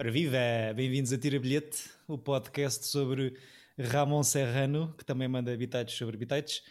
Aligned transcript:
Ora 0.00 0.10
viva! 0.10 0.72
Bem-vindos 0.74 1.12
a 1.12 1.18
Tira 1.18 1.38
Bilhete, 1.38 1.90
o 2.08 2.16
podcast 2.16 2.86
sobre 2.86 3.36
Ramon 3.76 4.22
Serrano, 4.22 4.94
que 4.96 5.04
também 5.04 5.28
manda 5.28 5.54
bitites 5.54 5.94
sobre 5.94 6.16
bitites. 6.16 6.62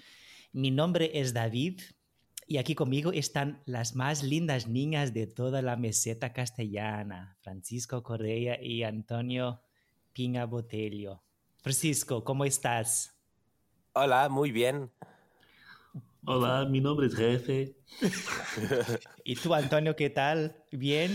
Mi 0.51 0.71
nombre 0.71 1.11
es 1.13 1.31
David 1.31 1.81
y 2.47 2.57
aquí 2.57 2.73
conmigo 2.73 3.11
están 3.13 3.61
las 3.67 3.93
más 3.93 4.23
lindas 4.23 4.67
niñas 4.67 5.13
de 5.13 5.27
toda 5.27 5.61
la 5.61 5.75
meseta 5.75 6.33
castellana, 6.33 7.37
Francisco 7.41 8.01
Correa 8.01 8.57
y 8.59 8.81
Antonio 8.81 9.61
Pinga 10.11 10.45
Botelho. 10.45 11.21
Francisco, 11.61 12.23
¿cómo 12.23 12.45
estás? 12.45 13.15
Hola, 13.93 14.27
muy 14.27 14.51
bien. 14.51 14.89
Hola, 16.25 16.65
mi 16.65 16.81
nombre 16.81 17.05
es 17.05 17.15
Jefe. 17.15 17.75
¿Y 19.23 19.35
tú, 19.35 19.53
Antonio, 19.53 19.95
qué 19.95 20.09
tal? 20.09 20.65
¿Bien? 20.71 21.11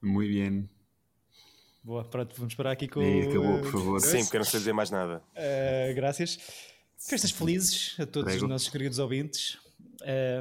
Muy 0.00 0.28
bien. 0.28 0.71
Boa, 1.84 2.04
pronto, 2.04 2.34
vamos 2.38 2.54
parar 2.54 2.70
aqui 2.72 2.86
com 2.86 3.02
É, 3.02 3.22
acabou, 3.22 3.58
por 3.60 3.72
favor. 3.72 4.00
Sim, 4.00 4.22
porque 4.22 4.36
eu 4.36 4.40
não 4.40 4.44
sei 4.44 4.60
dizer 4.60 4.72
mais 4.72 4.90
nada. 4.90 5.22
Uh, 5.32 5.94
graças. 5.94 6.38
Festas 6.96 7.32
felizes 7.32 7.96
a 7.98 8.06
todos 8.06 8.30
Prego. 8.30 8.44
os 8.44 8.48
nossos 8.50 8.68
queridos 8.68 8.98
ouvintes. 9.00 9.58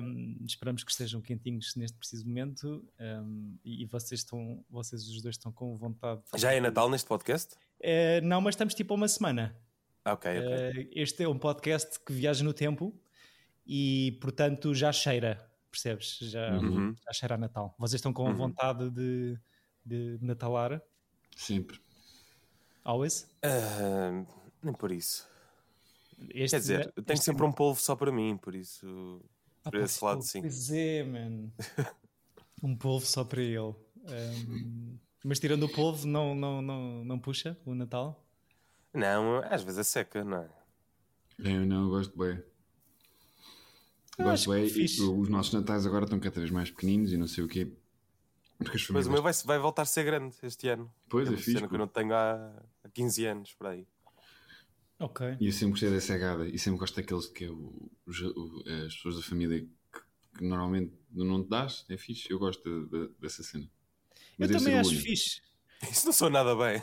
Um, 0.04 0.38
esperamos 0.46 0.84
que 0.84 0.92
estejam 0.92 1.22
quentinhos 1.22 1.76
neste 1.76 1.96
preciso 1.98 2.28
momento 2.28 2.84
um, 3.00 3.58
e, 3.64 3.84
e 3.84 3.86
vocês 3.86 4.22
estão, 4.22 4.64
vocês 4.70 5.08
os 5.08 5.22
dois 5.22 5.36
estão 5.36 5.52
com 5.52 5.76
vontade. 5.78 6.22
Já 6.36 6.52
é 6.54 6.60
Natal 6.60 6.90
neste 6.90 7.08
podcast? 7.08 7.54
Uh, 7.80 8.24
não, 8.24 8.40
mas 8.42 8.54
estamos 8.54 8.74
tipo 8.76 8.94
a 8.94 8.98
uma 8.98 9.08
semana. 9.08 9.56
Ah, 10.06 10.14
Ok, 10.14 10.32
ok. 10.32 10.84
Uh, 10.86 10.90
este 10.94 11.24
é 11.24 11.28
um 11.30 11.38
podcast 11.38 12.00
que 12.04 12.14
viaja 12.14 12.44
no 12.44 12.54
tempo 12.54 12.96
e, 13.66 14.18
portanto, 14.22 14.74
já 14.74 14.92
cheira, 14.92 15.44
percebes? 15.72 16.18
Já, 16.22 16.58
Uhum. 16.60 16.96
já 17.06 17.14
cheira 17.14 17.36
a 17.36 17.38
Natal. 17.38 17.76
Vocês 17.80 18.00
estão 18.00 18.12
com 18.14 18.28
Uhum. 18.30 18.36
vontade 18.36 18.90
de, 18.92 19.38
de 19.86 20.18
natalar? 20.22 20.82
Sempre. 21.36 21.80
Always? 22.84 23.28
Ah, 23.44 24.24
nem 24.64 24.74
por 24.74 24.92
isso. 24.92 25.28
Este, 26.30 26.56
Quer 26.56 26.60
dizer, 26.60 26.94
eu 26.96 27.04
tenho 27.04 27.16
este- 27.16 27.26
sempre 27.26 27.46
um 27.46 27.52
polvo 27.52 27.80
só 27.80 27.96
para 27.96 28.12
mim, 28.12 28.38
por 28.38 28.54
isso. 28.56 29.22
Ah, 29.64 29.72
por 29.72 29.80
esse 29.80 30.04
lado, 30.04 30.18
pô, 30.18 30.24
sim. 30.24 30.42
Pois 30.42 30.72
é, 30.72 31.04
mano. 31.04 31.52
um 32.62 32.76
polvo 32.76 33.06
só 33.06 33.24
para 33.24 33.42
ele. 33.42 33.58
Um, 34.04 34.98
mas 35.24 35.40
tirando 35.40 35.64
o 35.64 35.70
polvo, 35.70 36.08
não, 36.08 36.34
não, 36.36 36.62
não, 36.62 37.04
não 37.06 37.20
puxa 37.20 37.58
o 37.66 37.74
Natal? 37.76 38.24
Não, 38.94 39.38
às 39.46 39.64
vezes 39.64 39.80
é 39.80 39.84
seca, 39.84 40.24
não 40.24 40.38
é? 40.40 40.50
Eu 41.40 41.66
não 41.66 41.84
eu 41.84 41.90
gosto 41.90 42.18
bem. 42.18 42.44
Eu 44.18 44.26
Gosto 44.26 44.52
bem. 44.52 44.68
E 44.68 44.84
Os 44.86 45.30
nossos 45.30 45.54
natais 45.54 45.86
agora 45.86 46.04
estão 46.06 46.20
cada 46.20 46.40
vez 46.40 46.52
mais 46.52 46.70
pequeninos 46.70 47.12
e 47.14 47.18
não 47.18 47.28
sei 47.28 47.44
o 47.44 47.48
quê. 47.48 47.72
Mas 48.92 49.08
o 49.08 49.12
meu 49.12 49.22
vai, 49.24 49.34
vai 49.46 49.60
voltar 49.60 49.82
a 49.84 49.86
ser 49.86 50.04
grande 50.04 50.36
este 50.44 50.68
ano. 50.68 50.92
Pois 51.10 51.26
é 51.28 51.30
é, 51.30 51.32
uma 51.34 51.38
fixe. 51.38 51.52
cena 51.54 51.68
que 51.68 51.74
eu 51.76 51.80
não 51.80 51.88
tenho 51.88 52.14
há, 52.14 52.52
há 52.84 52.90
15 52.90 53.26
anos, 53.26 53.54
por 53.54 53.68
aí. 53.68 53.88
Ok. 55.00 55.36
E 55.40 55.48
eu 55.48 55.52
sempre 55.52 55.72
gostei 55.72 55.90
dessa 55.90 56.14
agada. 56.14 56.48
E 56.48 56.60
sempre 56.60 56.80
gosto 56.80 56.96
daqueles 56.96 57.26
que 57.28 57.46
é 57.46 57.50
o, 57.50 57.90
o- 58.08 58.64
as 58.86 58.94
pessoas 58.96 59.16
da 59.16 59.22
família 59.24 59.62
que, 59.62 60.38
que 60.38 60.44
normalmente 60.46 60.94
não 61.12 61.44
te 61.44 61.50
dás. 61.50 61.86
É 61.90 61.98
fixe. 61.98 62.30
Eu 62.30 62.38
gosto 62.38 62.64
de- 62.64 62.90
de- 62.90 63.14
dessa 63.20 63.42
cena. 63.42 63.68
Eu 64.38 64.48
deve 64.48 64.60
também 64.60 64.78
acho 64.80 64.96
fixe. 64.96 65.42
Isso 65.90 66.06
não 66.06 66.14
sou 66.14 66.30
nada 66.30 66.56
bem. 66.56 66.82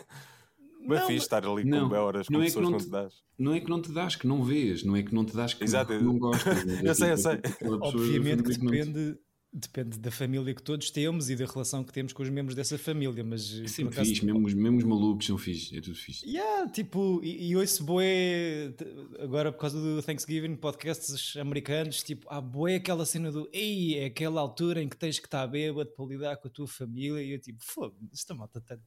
Mas 0.84 1.00
Não, 1.00 1.06
fixe 1.06 1.24
estar 1.24 1.44
ali 1.46 1.64
Não, 1.64 1.88
com 1.88 1.94
horas 1.96 2.26
com 2.26 2.32
não 2.32 2.40
é 2.40 2.46
que 2.46 2.50
pessoas 2.52 2.64
que 2.66 2.70
não 2.70 2.70
não 2.72 2.78
te- 2.78 2.84
te 2.84 2.90
dás. 2.90 3.14
Não 3.38 3.52
é 3.54 3.60
que 3.60 3.68
não 3.70 3.82
te 3.82 3.92
dás, 3.92 4.16
que 4.16 4.26
não 4.26 4.42
vês. 4.42 4.82
Não 4.82 4.96
é 4.96 5.02
que 5.02 5.14
não 5.14 5.24
te 5.24 5.34
dás, 5.36 5.54
que 5.54 5.62
Exato. 5.62 5.92
não, 5.94 6.02
não 6.02 6.18
gostas. 6.18 6.64
mas 6.82 7.00
é 7.00 7.12
Eu 7.12 7.16
sei, 7.18 7.34
eu 7.34 7.38
tipo 7.42 7.60
sei. 7.60 7.70
Obviamente 7.70 8.42
que 8.42 8.58
depende, 8.58 9.18
depende 9.52 9.98
da 9.98 10.10
família 10.10 10.54
que 10.54 10.62
todos 10.62 10.90
temos 10.90 11.30
e 11.30 11.34
da 11.36 11.46
relação 11.46 11.82
que 11.82 11.92
temos 11.92 12.12
com 12.12 12.22
os 12.22 12.28
membros 12.28 12.54
dessa 12.54 12.76
família, 12.78 13.24
mas 13.24 13.60
É 13.60 13.66
sempre 13.66 13.94
acaso- 13.94 14.10
fixe. 14.10 14.24
Mesmo, 14.24 14.46
os- 14.46 14.54
mesmo 14.54 14.78
os 14.78 14.84
malucos 14.84 15.26
são 15.26 15.38
fixe. 15.38 15.76
É 15.76 15.80
tudo 15.80 15.96
fixe. 15.96 16.26
Yeah, 16.28 16.70
tipo, 16.70 17.20
e, 17.24 17.48
e 17.50 17.56
ouço 17.56 17.82
boé 17.82 18.74
agora 19.18 19.50
por 19.50 19.58
causa 19.60 19.80
do 19.80 20.02
Thanksgiving, 20.02 20.54
podcasts 20.56 21.36
americanos, 21.36 22.02
tipo, 22.02 22.26
há 22.30 22.40
boé 22.40 22.76
aquela 22.76 23.06
cena 23.06 23.32
do 23.32 23.48
ei, 23.52 23.96
é 23.98 24.04
aquela 24.06 24.40
altura 24.40 24.82
em 24.82 24.88
que 24.88 24.96
tens 24.96 25.18
que 25.18 25.26
estar 25.26 25.46
bêbado 25.46 25.90
para 25.96 26.04
lidar 26.04 26.36
com 26.36 26.48
a 26.48 26.50
tua 26.50 26.66
família, 26.68 27.22
e 27.22 27.32
eu 27.32 27.40
tipo, 27.40 27.58
foda 27.64 27.94
esta 28.12 28.34
malta 28.34 28.60
tem 28.60 28.78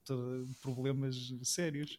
problemas 0.61 1.15
sérios. 1.43 1.97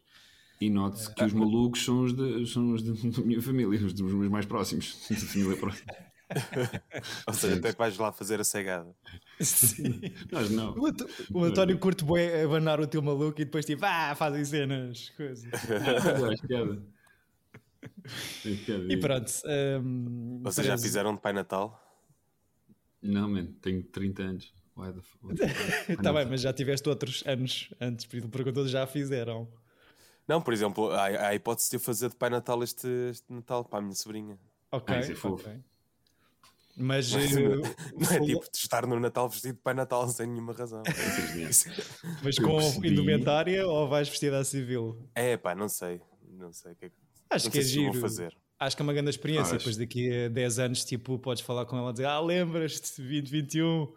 E 0.61 0.69
note-se 0.69 1.13
que 1.13 1.23
os 1.25 1.33
malucos 1.33 1.83
são 1.83 2.03
os, 2.05 2.13
de, 2.15 2.45
são 2.47 2.73
os 2.73 2.81
da 2.81 2.93
minha 3.25 3.41
família, 3.41 3.85
os 3.85 3.93
dos 3.93 4.13
meus 4.13 4.31
mais 4.31 4.45
próximos. 4.45 4.95
Da 5.09 5.15
família 5.17 5.57
próxima. 5.57 5.93
Ou 7.27 7.33
seja, 7.33 7.55
até 7.57 7.71
que 7.71 7.77
vais 7.77 7.97
lá 7.97 8.11
fazer 8.11 8.39
a 8.39 8.43
cegada. 8.43 8.95
Sim. 9.39 10.01
Nós 10.31 10.49
não. 10.49 10.73
O, 10.77 10.85
Anto- 10.87 11.07
o 11.33 11.43
António 11.43 11.77
curte 11.77 12.03
boé 12.03 12.43
abanar 12.43 12.79
o 12.79 12.87
teu 12.87 13.01
maluco 13.01 13.39
e 13.41 13.45
depois 13.45 13.65
tipo, 13.65 13.83
ah, 13.85 14.15
fazem 14.15 14.43
cenas, 14.45 15.09
coisas. 15.17 15.51
É 15.53 16.47
piada. 16.47 16.81
E 18.89 18.97
pronto. 18.97 19.31
hum, 19.83 20.39
Vocês 20.43 20.65
já 20.67 20.77
fizeram 20.77 21.13
de 21.15 21.21
Pai 21.21 21.33
Natal? 21.33 21.79
Não, 23.01 23.27
man, 23.29 23.47
tenho 23.61 23.83
30 23.83 24.23
anos. 24.23 24.53
Why 24.75 24.91
the 24.93 25.01
fuck? 25.01 25.35
Tá 26.01 26.11
bem, 26.13 26.25
mas 26.25 26.41
já 26.41 26.51
tiveste 26.53 26.87
outros 26.89 27.23
anos 27.27 27.69
antes, 27.79 28.05
por 28.05 28.15
isso 28.17 28.29
perguntou 28.29 28.67
já 28.67 28.87
fizeram. 28.87 29.47
Não, 30.27 30.41
por 30.41 30.53
exemplo, 30.53 30.89
há, 30.91 31.07
há 31.07 31.27
a 31.27 31.35
hipótese 31.35 31.69
de 31.69 31.75
eu 31.75 31.79
fazer 31.81 32.09
de 32.09 32.15
Pai 32.15 32.29
Natal 32.29 32.63
este, 32.63 32.87
este 33.11 33.31
Natal 33.31 33.63
para 33.65 33.79
a 33.79 33.81
minha 33.81 33.93
sobrinha. 33.93 34.39
Ok, 34.71 34.95
Ah, 34.95 34.99
é 34.99 35.13
fofo. 35.15 35.47
Mas, 36.75 37.11
Mas 37.11 37.35
eh, 37.37 37.39
Não 37.95 38.11
é 38.11 38.19
tipo 38.19 38.41
de 38.51 38.57
estar 38.57 38.87
no 38.87 38.99
Natal 38.99 39.29
vestido 39.29 39.57
Pai 39.63 39.73
Natal 39.73 40.07
sem 40.09 40.25
nenhuma 40.27 40.53
razão. 40.53 40.81
mas 42.23 42.37
eu 42.37 42.43
com 42.47 42.57
percebi. 42.57 42.89
indumentária 42.89 43.67
ou 43.67 43.87
vais 43.87 44.09
vestida 44.09 44.39
a 44.39 44.43
civil? 44.43 44.97
É 45.13 45.37
pá, 45.37 45.53
não 45.53 45.69
sei. 45.69 46.01
Não 46.31 46.51
sei 46.51 46.71
o 46.71 46.75
que 46.75 46.85
é 46.85 46.89
que, 46.89 46.95
Acho 47.29 47.49
que 47.51 47.59
é 47.59 47.61
giro. 47.61 47.93
fazer. 47.99 48.35
Acho 48.59 48.75
que 48.75 48.81
é 48.81 48.83
uma 48.85 48.93
grande 48.93 49.09
experiência. 49.09 49.55
Acho. 49.55 49.57
Depois 49.59 49.77
daqui 49.77 50.25
a 50.25 50.29
10 50.29 50.59
anos, 50.59 50.85
tipo, 50.85 51.19
podes 51.19 51.43
falar 51.43 51.65
com 51.65 51.77
ela 51.77 51.89
e 51.89 51.93
dizer: 51.93 52.05
Ah, 52.05 52.19
lembras-te, 52.19 53.01
2021. 53.01 53.93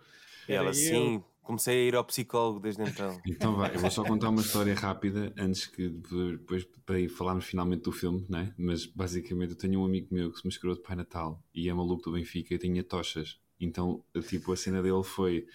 E 0.49 0.53
era 0.53 0.61
ela, 0.63 0.69
eu." 0.69 0.75
sim, 0.75 1.23
comecei 1.47 1.85
a 1.85 1.89
ir 1.89 1.95
ao 1.95 2.05
psicólogo 2.05 2.61
desde 2.61 2.83
então. 2.83 3.17
Então 3.27 3.57
vai, 3.57 3.75
eu 3.75 3.81
vou 3.81 3.91
só 3.91 4.05
contar 4.05 4.29
uma 4.29 4.41
história 4.43 4.75
rápida 4.75 5.33
antes 5.39 5.67
que 5.67 5.89
depois 5.89 6.65
para 6.85 7.01
ir 7.01 7.09
falarmos 7.09 7.45
finalmente 7.47 7.83
do 7.83 7.93
filme, 7.93 8.27
né? 8.29 8.53
Mas 8.59 8.85
basicamente 8.87 9.51
eu 9.51 9.57
tenho 9.57 9.81
um 9.81 9.85
amigo 9.85 10.09
meu 10.11 10.31
que 10.31 10.39
se 10.41 10.45
mascarou 10.47 10.77
de 10.77 10.83
Pai 10.83 10.97
Natal 10.97 11.43
e 11.55 11.69
é 11.69 11.73
maluco 11.75 12.03
do 12.03 12.13
Benfica 12.13 12.55
e 12.55 12.59
tinha 12.59 12.85
tochas. 12.85 13.41
Então, 13.61 14.05
tipo, 14.29 14.53
a 14.53 14.57
cena 14.57 14.83
dele 14.83 15.03
foi 15.03 15.47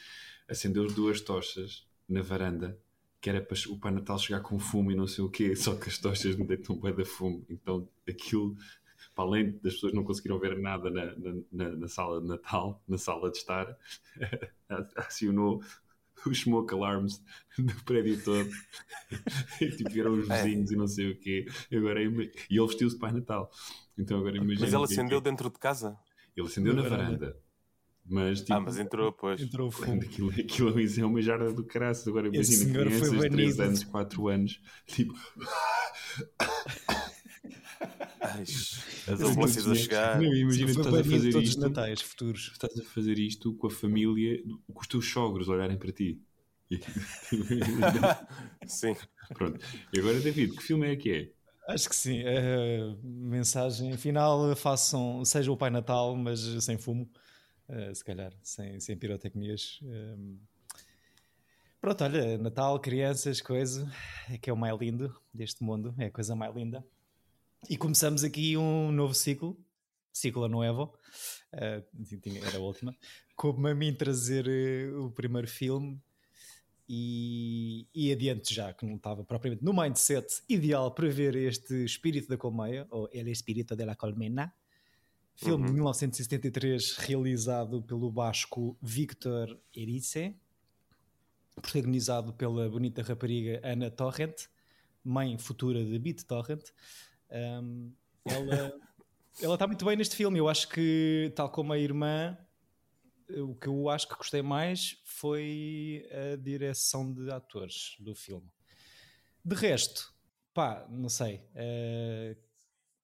acendeu 0.50 0.88
duas 0.88 1.22
tochas 1.22 1.86
na 2.10 2.22
varanda 2.22 2.78
que 3.22 3.30
era 3.30 3.40
para 3.40 3.56
o 3.70 3.78
Pai 3.78 3.92
Natal 3.92 4.18
chegar 4.18 4.40
com 4.42 4.58
fumo 4.58 4.92
e 4.92 4.96
não 4.96 5.06
sei 5.06 5.24
o 5.24 5.30
quê, 5.30 5.56
só 5.56 5.76
que 5.76 5.88
as 5.90 5.98
tochas 6.00 6.36
me 6.36 6.44
deitam 6.46 6.76
bué 6.76 6.92
da 6.92 7.06
fumo. 7.06 7.46
Então 7.48 7.88
aquilo, 8.10 8.56
para 9.14 9.24
além 9.26 9.52
das 9.62 9.74
pessoas 9.76 9.94
não 9.94 10.04
conseguiram 10.04 10.40
ver 10.40 10.58
nada 10.58 10.90
na, 10.90 11.06
na, 11.16 11.42
na- 11.52 11.76
na 11.78 11.88
sala 11.88 12.20
de 12.20 12.28
Natal, 12.28 12.82
na 12.88 12.98
sala 12.98 13.30
de 13.30 13.38
estar, 13.38 13.78
acionou 14.96 15.62
os 16.30 16.40
smoke 16.40 16.74
alarms 16.74 17.22
do 17.58 17.74
prédio 17.84 18.22
todo. 18.24 18.50
e 19.62 19.70
tipo, 19.72 20.00
eram 20.00 20.14
os 20.14 20.30
É. 20.30 20.44
vizinhos 20.44 20.72
e 20.72 20.76
não 20.76 20.88
sei 20.88 21.12
o 21.12 21.18
quê. 21.18 21.46
E, 21.70 21.78
agora, 21.78 22.02
ima- 22.04 22.24
e 22.24 22.32
ele 22.58 22.68
vestiu-se 22.68 22.98
Pai 22.98 23.12
Natal. 23.12 23.50
Então 23.98 24.18
agora 24.20 24.38
imagina. 24.38 24.62
Mas 24.66 24.74
ela 24.74 24.88
que- 24.88 24.94
acendeu 24.94 25.20
dentro 25.22 25.50
de 25.50 25.60
casa? 25.60 25.98
Ele 26.36 26.48
acendeu 26.48 26.74
Na 26.74 26.84
na 26.84 26.90
varanda. 26.90 27.18
varanda. 27.18 27.38
Mas, 28.04 28.40
tipo, 28.42 28.54
Ah, 28.54 28.60
mas 28.60 28.80
entrou, 28.80 29.12
pois. 29.14 29.40
Entrou 29.40 29.68
o 29.68 29.72
fumo. 29.72 30.02
Aquilo, 30.02 30.30
aquilo 30.32 30.80
é 30.80 31.06
uma 31.06 31.22
jarda 31.22 31.54
do 31.54 31.64
caraças. 31.64 32.08
Agora 32.08 32.28
imagina 32.28 32.58
senhor 32.58 32.90
foi 32.90 33.00
crianças 33.00 33.12
de 33.22 33.30
3 33.30 33.56
banido. 33.58 33.64
anos, 33.64 33.84
4 33.84 34.28
anos, 34.28 34.62
tipo, 34.88 35.14
Ai, 38.34 38.42
as 38.44 39.22
ambulâncias 39.22 39.68
a 39.68 39.76
chegar. 39.76 40.22
Não, 40.22 40.34
imagina 40.34 40.72
estás 40.72 40.88
a 40.88 41.04
fazer 41.04 41.32
todos 41.32 41.50
os 41.50 41.56
isto, 41.56 41.70
natais 41.70 42.02
futuros. 42.02 42.50
estás 42.54 42.80
a 42.80 42.84
fazer 42.84 43.20
isto 43.20 43.54
com 43.56 43.68
a 43.68 43.70
família, 43.72 44.42
com 44.74 44.80
os 44.80 44.88
teus 44.88 45.08
sogros 45.08 45.50
olharem 45.50 45.78
para 45.78 45.92
ti. 45.92 46.20
E- 46.70 46.80
Sim. 48.68 48.96
Pronto. 49.34 49.60
E 49.94 50.00
agora, 50.00 50.20
David, 50.20 50.56
que 50.56 50.64
filme 50.64 50.88
é 50.92 50.96
que 50.96 51.12
é? 51.12 51.30
Acho 51.68 51.90
que 51.90 51.96
sim. 51.96 52.24
A 52.24 52.96
mensagem 53.04 53.96
final: 53.98 54.56
façam, 54.56 55.24
seja 55.26 55.52
o 55.52 55.58
Pai 55.58 55.70
Natal, 55.70 56.16
mas 56.16 56.40
sem 56.64 56.78
fumo, 56.78 57.10
eh, 57.70 57.94
se 57.94 58.04
calhar, 58.04 58.34
sem, 58.42 58.80
sem 58.80 58.98
pirotecnias. 58.98 59.80
Ehm, 59.84 60.38
Pronto, 61.80 62.04
olha, 62.04 62.38
Natal, 62.38 62.80
crianças, 62.80 63.42
coisa, 63.42 63.92
é 64.30 64.38
que 64.38 64.50
é 64.50 64.54
o 64.54 64.58
mais 64.58 64.78
lindo 64.80 65.16
deste 65.34 65.64
mundo, 65.64 65.94
é 65.98 66.06
a 66.06 66.12
coisa 66.12 66.36
mais 66.36 66.54
linda. 66.56 66.86
E 67.70 67.78
começamos 67.78 68.24
aqui 68.24 68.58
um 68.58 68.92
novo 68.92 69.14
ciclo, 69.14 69.58
ciclo 70.12 70.48
novo, 70.48 70.94
eh, 71.54 71.84
tinha- 72.22 72.42
era 72.44 72.58
a 72.58 72.62
última, 72.62 72.96
como 73.36 73.68
a 73.68 73.76
mim 73.76 73.94
trazer 73.94 74.48
eh, 74.48 74.92
o 74.96 75.12
primeiro 75.12 75.48
filme 75.48 76.02
e, 76.90 77.88
e 77.94 78.12
adiante 78.12 78.54
já, 78.54 78.74
que 78.74 78.86
não 78.86 78.96
estava 78.96 79.24
propriamente 79.24 79.64
no 79.64 79.74
mindset 79.74 80.42
ideal 80.50 80.92
para 80.94 81.08
ver 81.10 81.36
este 81.36 81.86
Espírito 81.86 82.28
da 82.28 82.38
Colmeia, 82.38 82.88
ou 82.90 83.08
El 83.14 83.28
Espírito 83.30 83.76
de 83.76 83.86
la 83.86 83.96
Colmena, 83.96 84.54
filme 85.36 85.66
de 85.68 85.72
1973 85.74 86.98
realizado 86.98 87.82
pelo 87.84 88.12
basco 88.12 88.76
Victor 88.82 89.58
Erice. 89.74 90.36
protagonizado 91.62 92.34
pela 92.34 92.68
bonita 92.70 93.04
rapariga 93.04 93.62
Ana 93.64 93.92
Torrent, 93.92 94.48
mãe 95.04 95.38
futura 95.38 95.84
de 95.86 95.98
Beat 96.00 96.24
Torrent. 96.24 96.64
Um, 97.32 97.94
ela, 98.26 98.74
ela 99.42 99.54
está 99.54 99.68
muito 99.68 99.86
bem 99.86 99.96
neste 99.96 100.16
filme. 100.16 100.40
Eu 100.40 100.50
acho 100.50 100.68
que, 100.68 101.32
tal 101.36 101.50
como 101.50 101.74
a 101.74 101.80
irmã, 101.80 102.38
o 103.30 103.56
que 103.56 103.68
eu 103.68 103.90
acho 103.90 104.08
que 104.08 104.16
gostei 104.16 104.42
mais 104.42 105.02
foi 105.06 106.08
a 106.12 106.36
direção 106.36 107.12
de 107.14 107.32
atores 107.32 107.96
do 108.00 108.14
filme. 108.14 108.50
De 109.44 109.56
resto, 109.56 110.14
pá, 110.54 110.86
não 110.90 111.10
sei. 111.10 111.38
Uh, 111.56 112.36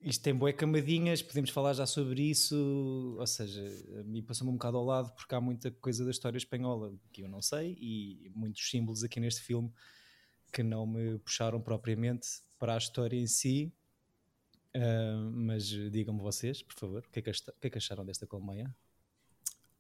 isto 0.01 0.21
tem 0.21 0.35
boé 0.35 0.53
camadinhas, 0.53 1.21
podemos 1.21 1.49
falar 1.49 1.73
já 1.73 1.85
sobre 1.85 2.29
isso. 2.29 3.15
Ou 3.17 3.27
seja, 3.27 3.63
a 3.99 4.03
mim 4.03 4.21
passou-me 4.21 4.51
um 4.51 4.55
bocado 4.55 4.77
ao 4.77 4.85
lado 4.85 5.11
porque 5.15 5.33
há 5.33 5.41
muita 5.41 5.71
coisa 5.71 6.05
da 6.05 6.11
história 6.11 6.37
espanhola 6.37 6.93
que 7.11 7.21
eu 7.21 7.29
não 7.29 7.41
sei 7.41 7.77
e 7.79 8.31
muitos 8.35 8.69
símbolos 8.69 9.03
aqui 9.03 9.19
neste 9.19 9.41
filme 9.41 9.71
que 10.53 10.63
não 10.63 10.85
me 10.85 11.17
puxaram 11.19 11.59
propriamente 11.59 12.27
para 12.59 12.75
a 12.75 12.77
história 12.77 13.17
em 13.17 13.27
si. 13.27 13.73
Uh, 14.77 15.31
mas 15.31 15.63
digam-me 15.65 16.21
vocês, 16.21 16.61
por 16.61 16.75
favor, 16.75 17.03
o 17.03 17.09
que, 17.11 17.17
é 17.17 17.21
que, 17.23 17.31
o 17.31 17.33
que, 17.59 17.67
é 17.67 17.69
que 17.71 17.77
acharam 17.79 18.05
desta 18.05 18.27
colmeia? 18.27 18.71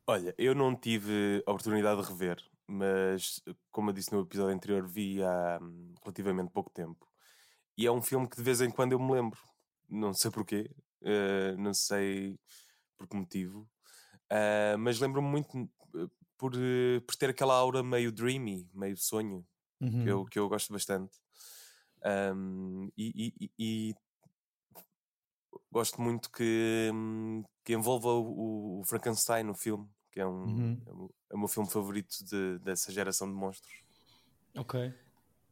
Olha, 0.07 0.33
eu 0.39 0.55
não 0.55 0.75
tive 0.75 1.43
a 1.45 1.51
oportunidade 1.51 2.01
de 2.01 2.07
rever, 2.07 2.43
mas 2.65 3.39
como 3.71 3.91
eu 3.91 3.93
disse 3.93 4.11
no 4.11 4.21
episódio 4.21 4.55
anterior, 4.55 4.87
vi 4.87 5.21
há 5.21 5.59
hum, 5.61 5.93
relativamente 6.01 6.51
pouco 6.51 6.71
tempo. 6.71 7.07
E 7.77 7.85
é 7.85 7.91
um 7.91 8.01
filme 8.01 8.27
que 8.27 8.37
de 8.37 8.41
vez 8.41 8.59
em 8.59 8.71
quando 8.71 8.93
eu 8.93 8.99
me 8.99 9.11
lembro. 9.11 9.39
Não 9.87 10.13
sei 10.13 10.31
porquê, 10.31 10.71
uh, 11.03 11.61
não 11.61 11.75
sei 11.75 12.39
por 12.97 13.07
que 13.07 13.15
motivo, 13.15 13.69
uh, 14.31 14.77
mas 14.79 14.99
lembro-me 14.99 15.29
muito 15.29 15.69
por, 16.37 16.53
por 17.05 17.15
ter 17.15 17.29
aquela 17.29 17.53
aura 17.53 17.83
meio 17.83 18.11
dreamy, 18.11 18.67
meio 18.73 18.97
sonho, 18.97 19.45
uhum. 19.79 20.03
que, 20.03 20.09
eu, 20.09 20.25
que 20.25 20.39
eu 20.39 20.49
gosto 20.49 20.73
bastante. 20.73 21.15
Um, 22.35 22.89
e, 22.97 23.33
e, 23.39 23.51
e, 23.59 23.95
gosto 25.71 26.01
muito 26.01 26.31
que, 26.31 26.89
hum, 26.93 27.43
que 27.63 27.73
envolva 27.73 28.09
o, 28.09 28.79
o 28.79 28.83
Frankenstein 28.85 29.43
no 29.43 29.53
filme 29.53 29.87
que 30.17 30.21
é, 30.21 30.25
um, 30.25 30.45
uhum. 30.45 30.81
é, 30.83 30.89
o, 30.89 31.11
é, 31.29 31.35
o 31.35 31.37
meu 31.37 31.47
filme 31.47 31.69
favorito 31.69 32.25
de, 32.25 32.57
dessa 32.59 32.91
geração 32.91 33.27
de 33.27 33.35
monstros. 33.35 33.83
Ok. 34.55 34.91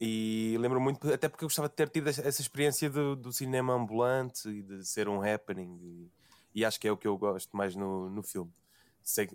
E 0.01 0.57
lembro 0.59 0.81
muito, 0.81 1.07
até 1.13 1.29
porque 1.29 1.43
eu 1.43 1.47
gostava 1.47 1.69
de 1.69 1.75
ter 1.75 1.87
tido 1.87 2.09
essa 2.09 2.41
experiência 2.41 2.89
do, 2.89 3.15
do 3.15 3.31
cinema 3.31 3.73
ambulante 3.73 4.49
e 4.49 4.63
de 4.63 4.83
ser 4.83 5.07
um 5.07 5.21
happening, 5.21 5.77
e, 5.83 6.11
e, 6.55 6.65
acho 6.65 6.79
que 6.79 6.87
é 6.87 6.91
o 6.91 6.97
que 6.97 7.07
eu 7.07 7.15
gosto 7.15 7.55
mais 7.55 7.75
no, 7.75 8.09
no 8.09 8.23
filme. 8.23 8.51
Sei 9.03 9.29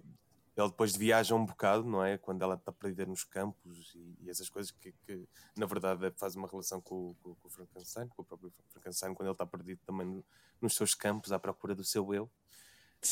ele 0.56 0.68
depois 0.68 0.96
viaja 0.96 1.34
um 1.34 1.44
bocado, 1.44 1.84
não 1.84 2.04
é? 2.04 2.18
Quando 2.18 2.42
ela 2.42 2.54
está 2.54 2.72
perdida 2.72 3.06
nos 3.06 3.24
campos 3.24 3.94
e, 3.94 4.16
e 4.24 4.30
essas 4.30 4.48
coisas 4.48 4.70
que, 4.70 4.92
que, 5.06 5.26
na 5.56 5.66
verdade, 5.66 6.10
faz 6.16 6.34
uma 6.34 6.48
relação 6.48 6.80
com, 6.80 7.14
com, 7.22 7.34
com, 7.34 7.48
o 7.48 7.50
Frankenstein, 7.50 8.08
com 8.08 8.22
o 8.22 8.24
próprio 8.24 8.52
Frankenstein, 8.68 9.14
quando 9.14 9.28
ele 9.28 9.32
está 9.32 9.46
perdido 9.46 9.80
também 9.86 10.06
no, 10.06 10.24
nos 10.60 10.74
seus 10.74 10.94
campos 10.94 11.32
à 11.32 11.38
procura 11.38 11.74
do 11.74 11.84
seu 11.84 12.12
eu. 12.12 12.30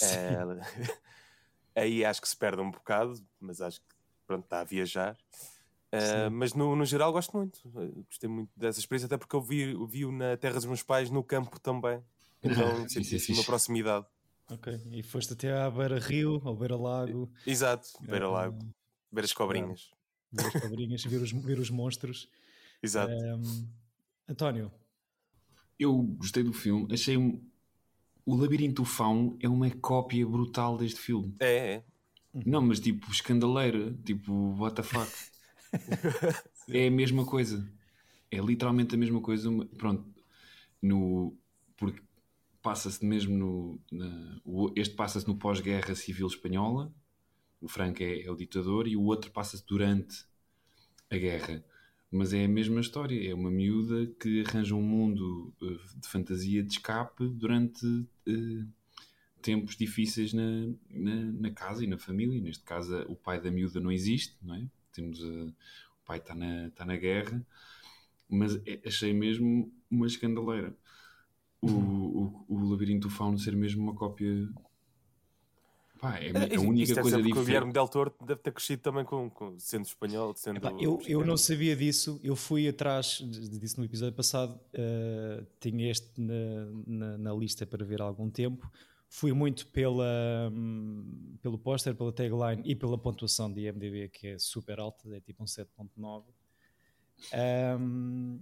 É, 0.03 0.37
aí 1.81 2.05
acho 2.05 2.21
que 2.21 2.29
se 2.29 2.37
perde 2.37 2.61
um 2.61 2.71
bocado, 2.71 3.15
mas 3.41 3.61
acho 3.61 3.81
que 3.81 3.95
pronto, 4.27 4.45
está 4.45 4.61
a 4.61 4.65
viajar. 4.65 5.17
Uh, 5.91 6.31
mas 6.31 6.53
no, 6.53 6.77
no 6.77 6.85
geral 6.85 7.11
gosto 7.11 7.35
muito, 7.35 7.61
gostei 8.07 8.29
muito 8.29 8.51
dessa 8.55 8.79
experiência, 8.79 9.07
até 9.07 9.17
porque 9.17 9.35
eu 9.35 9.41
vi, 9.41 9.75
vi 9.87 10.05
na 10.13 10.37
terra 10.37 10.57
dos 10.57 10.67
meus 10.67 10.83
pais 10.83 11.09
no 11.09 11.25
campo 11.25 11.59
também, 11.59 12.05
então 12.43 12.87
senti 12.87 13.17
assim 13.17 13.33
uma 13.33 13.45
proximidade. 13.45 14.05
Ok, 14.51 14.81
e 14.93 15.03
foste 15.03 15.35
até 15.35 15.53
à 15.53 15.71
beira 15.71 15.99
rio, 15.99 16.41
ao 16.45 16.57
beira 16.57 16.77
lago. 16.77 17.31
Exato, 17.47 17.89
beira 18.01 18.29
lago, 18.29 18.59
uh, 18.63 18.75
ver 19.13 19.25
as 19.25 19.33
cobrinhas. 19.33 19.91
Ver 20.33 20.47
as 20.47 20.63
cobrinhas, 20.63 21.05
ver, 21.05 21.21
os, 21.21 21.33
ver 21.33 21.59
os 21.59 21.71
monstros. 21.71 22.29
Exato. 22.83 23.13
Um, 23.13 23.69
António. 24.29 24.73
Eu 25.79 26.03
gostei 26.03 26.43
do 26.43 26.53
filme, 26.53 26.93
achei 26.93 27.17
o 28.29 28.37
Labirinto 28.37 28.85
Fauno 28.85 29.39
é 29.41 29.49
uma 29.49 29.71
cópia 29.71 30.27
brutal 30.27 30.77
deste 30.77 31.01
filme. 31.01 31.35
É, 31.41 31.75
é. 31.75 31.85
Não, 32.45 32.61
mas 32.61 32.79
tipo, 32.79 33.11
escandaleira, 33.11 33.95
tipo, 34.05 34.33
what 34.59 34.77
the 34.77 34.83
fuck. 34.83 35.11
é 36.69 36.89
a 36.89 36.91
mesma 36.91 37.25
coisa. 37.25 37.67
É 38.31 38.37
literalmente 38.37 38.95
a 38.95 38.99
mesma 38.99 39.21
coisa. 39.23 39.51
Pronto, 39.79 40.05
no, 40.83 41.35
porque 41.77 42.03
passa-se 42.69 43.03
mesmo 43.03 43.35
no. 43.35 43.81
Na, 43.91 44.41
este 44.77 44.95
passa-se 44.95 45.27
no 45.27 45.39
pós-guerra 45.39 45.95
civil 45.95 46.27
espanhola. 46.27 46.93
O 47.63 47.67
Franco 47.67 48.03
é, 48.03 48.25
é 48.25 48.31
o 48.31 48.37
ditador 48.37 48.87
e 48.87 48.95
o 48.95 49.05
outro 49.05 49.31
passa-se 49.31 49.65
durante 49.67 50.27
a 51.11 51.17
guerra. 51.17 51.65
Mas 52.11 52.35
é 52.35 52.45
a 52.45 52.49
mesma 52.49 52.81
história. 52.83 53.31
É 53.31 53.33
uma 53.33 53.51
miúda 53.51 54.07
que 54.21 54.45
arranja 54.47 54.75
um 54.75 54.83
mundo 54.83 55.55
uh, 55.63 55.99
de 55.99 56.09
fantasia 56.09 56.63
de 56.63 56.73
escape 56.73 57.27
durante 57.27 57.87
uh, 57.87 58.69
tempos 59.41 59.75
difíceis 59.75 60.35
na, 60.35 60.69
na, 60.91 61.15
na, 61.33 61.51
casa 61.51 61.83
e 61.83 61.87
na 61.87 61.97
família. 61.97 62.39
Neste 62.39 62.65
caso, 62.65 63.01
o 63.09 63.17
pai 63.17 63.41
da 63.41 63.51
miúda 63.51 63.81
não 63.81 63.91
existe, 63.91 64.37
não 64.43 64.55
é? 64.55 64.69
Temos, 64.93 65.21
uh, 65.21 65.55
o 66.03 66.05
pai 66.05 66.19
está 66.19 66.35
na, 66.35 66.71
tá 66.75 66.85
na 66.85 66.97
guerra. 66.97 67.43
Mas 68.29 68.57
é, 68.67 68.79
achei 68.85 69.15
mesmo 69.15 69.73
uma 69.91 70.07
escandaleira. 70.07 70.77
O, 71.61 71.69
o, 71.69 72.45
o 72.49 72.71
Labirinto 72.71 73.09
do 73.09 73.15
Fauno 73.15 73.39
ser 73.39 73.57
mesmo 73.57 73.83
uma 73.83 73.95
cópia 73.95 74.49
Pá, 76.01 76.17
é, 76.19 76.31
é 76.31 76.57
a 76.57 76.61
única 76.61 77.01
coisa 77.01 77.17
diferente. 77.17 77.39
O 77.39 77.45
Guilherme 77.45 77.73
Del 77.73 77.89
Toro 77.89 78.15
deve 78.25 78.41
ter 78.41 78.53
crescido 78.53 78.83
também 78.83 79.05
com, 79.05 79.29
com 79.29 79.59
sendo 79.59 79.85
espanhol, 79.85 80.35
sendo. 80.37 80.59
Epá, 80.59 80.73
eu, 80.79 81.01
eu 81.07 81.25
não 81.25 81.37
sabia 81.37 81.75
disso, 81.75 82.21
eu 82.23 82.37
fui 82.37 82.69
atrás 82.69 83.21
disso 83.21 83.81
no 83.81 83.85
episódio 83.85 84.15
passado, 84.15 84.55
uh, 84.55 85.45
tinha 85.59 85.91
este 85.91 86.09
na, 86.21 86.35
na, 86.87 87.19
na, 87.19 87.33
lista 87.35 87.67
para 87.67 87.85
ver 87.85 88.01
há 88.01 88.05
algum 88.05 88.31
tempo. 88.31 88.71
Fui 89.09 89.33
muito 89.33 89.67
pela, 89.69 90.51
um, 90.53 91.37
pelo 91.43 91.59
póster, 91.59 91.95
pela 91.95 92.13
tagline 92.13 92.63
e 92.65 92.77
pela 92.77 92.99
pontuação 92.99 93.53
de 93.53 93.63
IMDb, 93.67 94.09
que 94.11 94.29
é 94.29 94.39
super 94.39 94.79
alta, 94.79 95.09
é 95.17 95.21
tipo 95.21 95.43
um 95.43 95.47
7.9. 95.47 96.25
Um, 97.81 98.41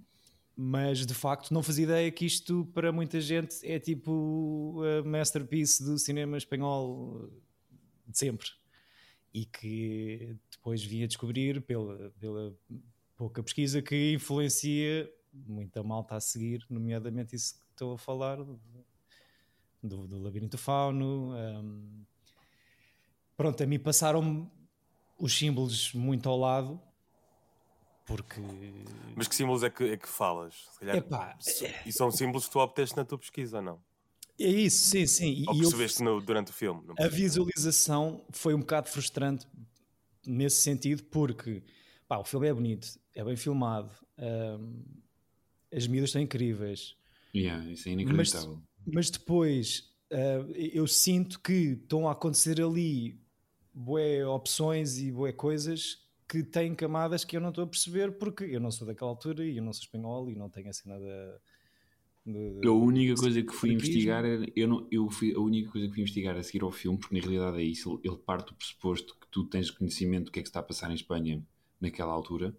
mas 0.57 1.05
de 1.05 1.13
facto 1.13 1.53
não 1.53 1.63
fazia 1.63 1.85
ideia 1.85 2.11
que 2.11 2.25
isto 2.25 2.65
para 2.73 2.91
muita 2.91 3.21
gente 3.21 3.57
é 3.63 3.79
tipo 3.79 4.81
a 4.83 5.07
masterpiece 5.07 5.85
do 5.85 5.99
cinema 5.99 6.39
espanhol 6.39 7.31
de 8.07 8.19
sempre. 8.19 8.49
E 9.35 9.45
que 9.45 10.35
depois 10.51 10.83
vim 10.83 11.05
a 11.05 11.07
descobrir, 11.07 11.61
pela, 11.61 12.11
pela 12.19 12.57
pouca 13.17 13.43
pesquisa, 13.43 13.83
que 13.83 14.15
influencia 14.15 15.13
muita 15.33 15.83
malta 15.83 16.17
a 16.17 16.21
seguir, 16.21 16.65
nomeadamente 16.71 17.37
isso 17.37 17.55
que 17.55 17.61
estou 17.73 17.93
a 17.93 17.99
falar, 17.99 18.39
do, 19.83 20.07
do 20.07 20.19
Labirinto 20.19 20.57
Fauno. 20.57 21.35
Um, 21.35 22.05
pronto, 23.37 23.63
a 23.63 23.67
mim 23.67 23.79
passaram 23.79 24.51
os 25.19 25.37
símbolos 25.37 25.93
muito 25.93 26.29
ao 26.29 26.39
lado, 26.39 26.81
porque. 28.07 28.41
Mas 29.15 29.29
que 29.29 29.35
símbolos 29.35 29.63
é 29.63 29.69
que, 29.69 29.85
é 29.85 29.97
que 29.97 30.09
falas? 30.09 30.55
Calhar, 30.79 30.97
Epá, 30.97 31.37
e 31.85 31.93
são 31.93 32.11
símbolos 32.11 32.47
que 32.47 32.53
tu 32.53 32.61
obteste 32.61 32.97
na 32.97 33.05
tua 33.05 33.19
pesquisa, 33.19 33.61
não? 33.61 33.83
É 34.39 34.49
isso, 34.49 34.87
sim, 34.87 35.07
sim. 35.07 35.45
Ou 35.49 35.59
percebeste 35.59 36.01
eu, 36.01 36.05
no, 36.07 36.21
durante 36.21 36.51
o 36.51 36.55
filme. 36.55 36.83
a 36.99 37.09
visualização 37.09 38.25
foi 38.31 38.55
um 38.55 38.61
bocado 38.61 38.89
frustrante 38.89 39.47
nesse 40.27 40.63
sentido, 40.63 41.03
porque 41.05 41.63
pá, 42.07 42.19
o 42.19 42.25
filme 42.25 42.47
é 42.47 42.55
bonito, 42.55 42.89
é 43.15 43.25
bem 43.25 43.37
filmado, 43.37 43.91
um, 44.19 44.85
as 45.73 45.87
medidas 45.87 46.11
estão 46.11 46.23
incríveis. 46.23 46.97
Yeah, 47.35 47.65
isso 47.71 47.89
é 47.89 47.93
inacreditável. 47.93 48.63
Mas, 48.87 48.95
mas 48.95 49.11
depois 49.11 49.91
uh, 50.13 50.53
eu 50.53 50.87
sinto 50.87 51.41
que 51.41 51.79
estão 51.83 52.09
a 52.09 52.13
acontecer 52.13 52.61
ali 52.61 53.19
boé 53.73 54.27
opções 54.27 54.99
e 54.99 55.11
boé 55.11 55.33
coisas 55.33 56.06
que 56.29 56.43
têm 56.43 56.75
camadas 56.75 57.25
que 57.25 57.37
eu 57.37 57.41
não 57.41 57.51
estou 57.51 57.65
a 57.65 57.67
perceber 57.67 58.13
porque 58.19 58.45
eu 58.45 58.61
não 58.61 58.71
sou 58.71 58.87
daquela 58.87 59.11
altura 59.11 59.45
e 59.45 59.57
eu 59.57 59.63
não 59.63 59.73
sou 59.73 59.83
espanhol 59.83 60.31
e 60.31 60.35
não 60.35 60.51
tenho 60.51 60.69
assim 60.69 60.89
nada 60.89 61.41
a 62.65 62.71
única 62.71 63.15
coisa 63.15 63.41
que 63.41 63.53
fui 63.53 63.73
investigar 63.73 64.25
era, 64.25 64.45
eu 64.57 64.67
não, 64.67 64.89
eu 64.91 65.09
fui, 65.09 65.33
a 65.33 65.39
única 65.39 65.71
coisa 65.71 65.87
que 65.87 65.93
fui 65.93 66.03
investigar 66.03 66.37
a 66.37 66.43
seguir 66.43 66.65
ao 66.65 66.73
filme, 66.73 66.99
porque 66.99 67.15
na 67.15 67.21
realidade 67.21 67.59
é 67.59 67.63
isso, 67.63 68.01
ele 68.03 68.17
parte 68.17 68.49
do 68.49 68.55
pressuposto 68.55 69.17
que 69.21 69.29
tu 69.31 69.45
tens 69.45 69.71
conhecimento 69.71 70.27
do 70.27 70.31
que 70.33 70.41
é 70.41 70.43
que 70.43 70.49
está 70.49 70.59
a 70.59 70.63
passar 70.65 70.91
em 70.91 70.95
Espanha 70.95 71.41
naquela 71.81 72.13
altura. 72.13 72.53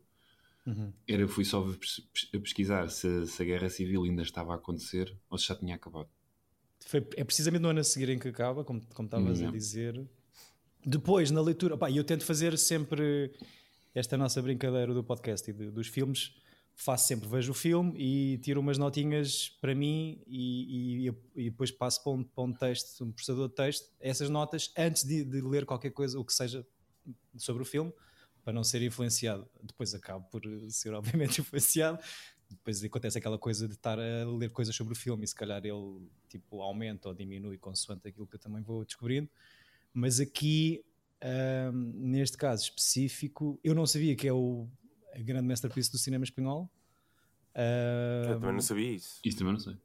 Uhum. 0.65 0.93
Era, 1.05 1.27
fui 1.27 1.43
só 1.43 1.65
a 1.65 2.39
pesquisar 2.39 2.89
se, 2.89 3.27
se, 3.27 3.41
a 3.41 3.45
guerra 3.45 3.69
civil 3.69 4.03
ainda 4.03 4.21
estava 4.21 4.53
a 4.53 4.55
acontecer 4.55 5.13
ou 5.29 5.37
se 5.37 5.47
já 5.47 5.55
tinha 5.55 5.75
acabado. 5.75 6.09
Foi, 6.85 7.05
é 7.17 7.23
precisamente 7.25 7.61
no 7.61 7.69
ano 7.69 7.81
a 7.81 7.83
seguir 7.83 8.09
em 8.09 8.19
que 8.19 8.27
acaba, 8.29 8.63
como, 8.63 8.81
como 8.93 9.07
estavas 9.07 9.41
uhum. 9.41 9.49
a 9.49 9.51
dizer. 9.51 10.07
Depois, 10.85 11.31
na 11.31 11.41
leitura, 11.41 11.77
pá, 11.77 11.91
eu 11.91 12.03
tento 12.03 12.23
fazer 12.23 12.57
sempre 12.57 13.33
esta 13.93 14.17
nossa 14.17 14.41
brincadeira 14.41 14.93
do 14.93 15.03
podcast 15.03 15.49
e 15.49 15.53
de, 15.53 15.71
dos 15.71 15.87
filmes 15.87 16.33
faço 16.77 17.07
sempre, 17.07 17.27
vejo 17.27 17.51
o 17.51 17.55
filme 17.55 17.91
e 17.97 18.37
tiro 18.37 18.61
umas 18.61 18.77
notinhas 18.77 19.49
para 19.59 19.73
mim 19.73 20.21
e, 20.27 21.07
e, 21.07 21.15
e 21.35 21.49
depois 21.49 21.71
passo 21.71 22.03
para 22.03 22.11
um, 22.13 22.23
para 22.23 22.43
um 22.43 22.53
texto, 22.53 23.03
um 23.03 23.11
processador 23.11 23.49
de 23.49 23.55
texto, 23.55 23.89
essas 23.99 24.29
notas 24.29 24.71
antes 24.77 25.03
de, 25.03 25.25
de, 25.25 25.41
ler 25.41 25.65
qualquer 25.65 25.89
coisa, 25.89 26.19
o 26.19 26.23
que 26.23 26.31
seja 26.31 26.65
sobre 27.35 27.63
o 27.63 27.65
filme, 27.65 27.91
para 28.43 28.53
não 28.53 28.63
ser 28.63 28.83
influenciado. 28.83 29.49
Depois 29.63 29.93
acabo 29.95 30.23
por 30.29 30.41
ser, 30.69 30.93
obviamente, 30.95 31.41
influenciado. 31.41 31.97
Depois 32.47 32.81
acontece 32.83 33.17
aquela 33.17 33.39
coisa 33.39 33.67
de 33.67 33.73
estar 33.73 33.99
a 33.99 34.25
ler 34.37 34.51
coisas 34.51 34.73
sobre 34.75 34.93
o 34.93 34.95
filme 34.95 35.25
e 35.25 35.27
se 35.27 35.35
calhar 35.35 35.65
ele 35.65 36.07
tipo, 36.29 36.61
aumenta 36.61 37.09
ou 37.09 37.15
diminui 37.15 37.57
consoante 37.57 38.07
aquilo 38.07 38.27
que 38.27 38.35
eu 38.35 38.39
também 38.39 38.61
vou 38.61 38.85
descobrindo. 38.85 39.27
Mas 39.99 40.19
aqui, 40.19 40.85
um, 41.73 41.91
neste 41.95 42.37
caso 42.37 42.65
específico, 42.65 43.59
eu 43.63 43.73
não 43.73 43.87
sabia 43.87 44.15
que 44.15 44.27
é 44.27 44.31
o 44.31 44.67
a 45.11 45.17
grande 45.17 45.47
masterpiece 45.47 45.91
do 45.91 45.97
cinema 45.97 46.23
espanhol. 46.23 46.69
Um, 47.55 48.29
eu 48.29 48.39
também 48.39 48.53
não 48.53 48.61
sabia 48.61 48.91
isso. 48.91 49.19
Isso 49.25 49.39
também 49.39 49.53
não 49.53 49.59
sei. 49.59 49.75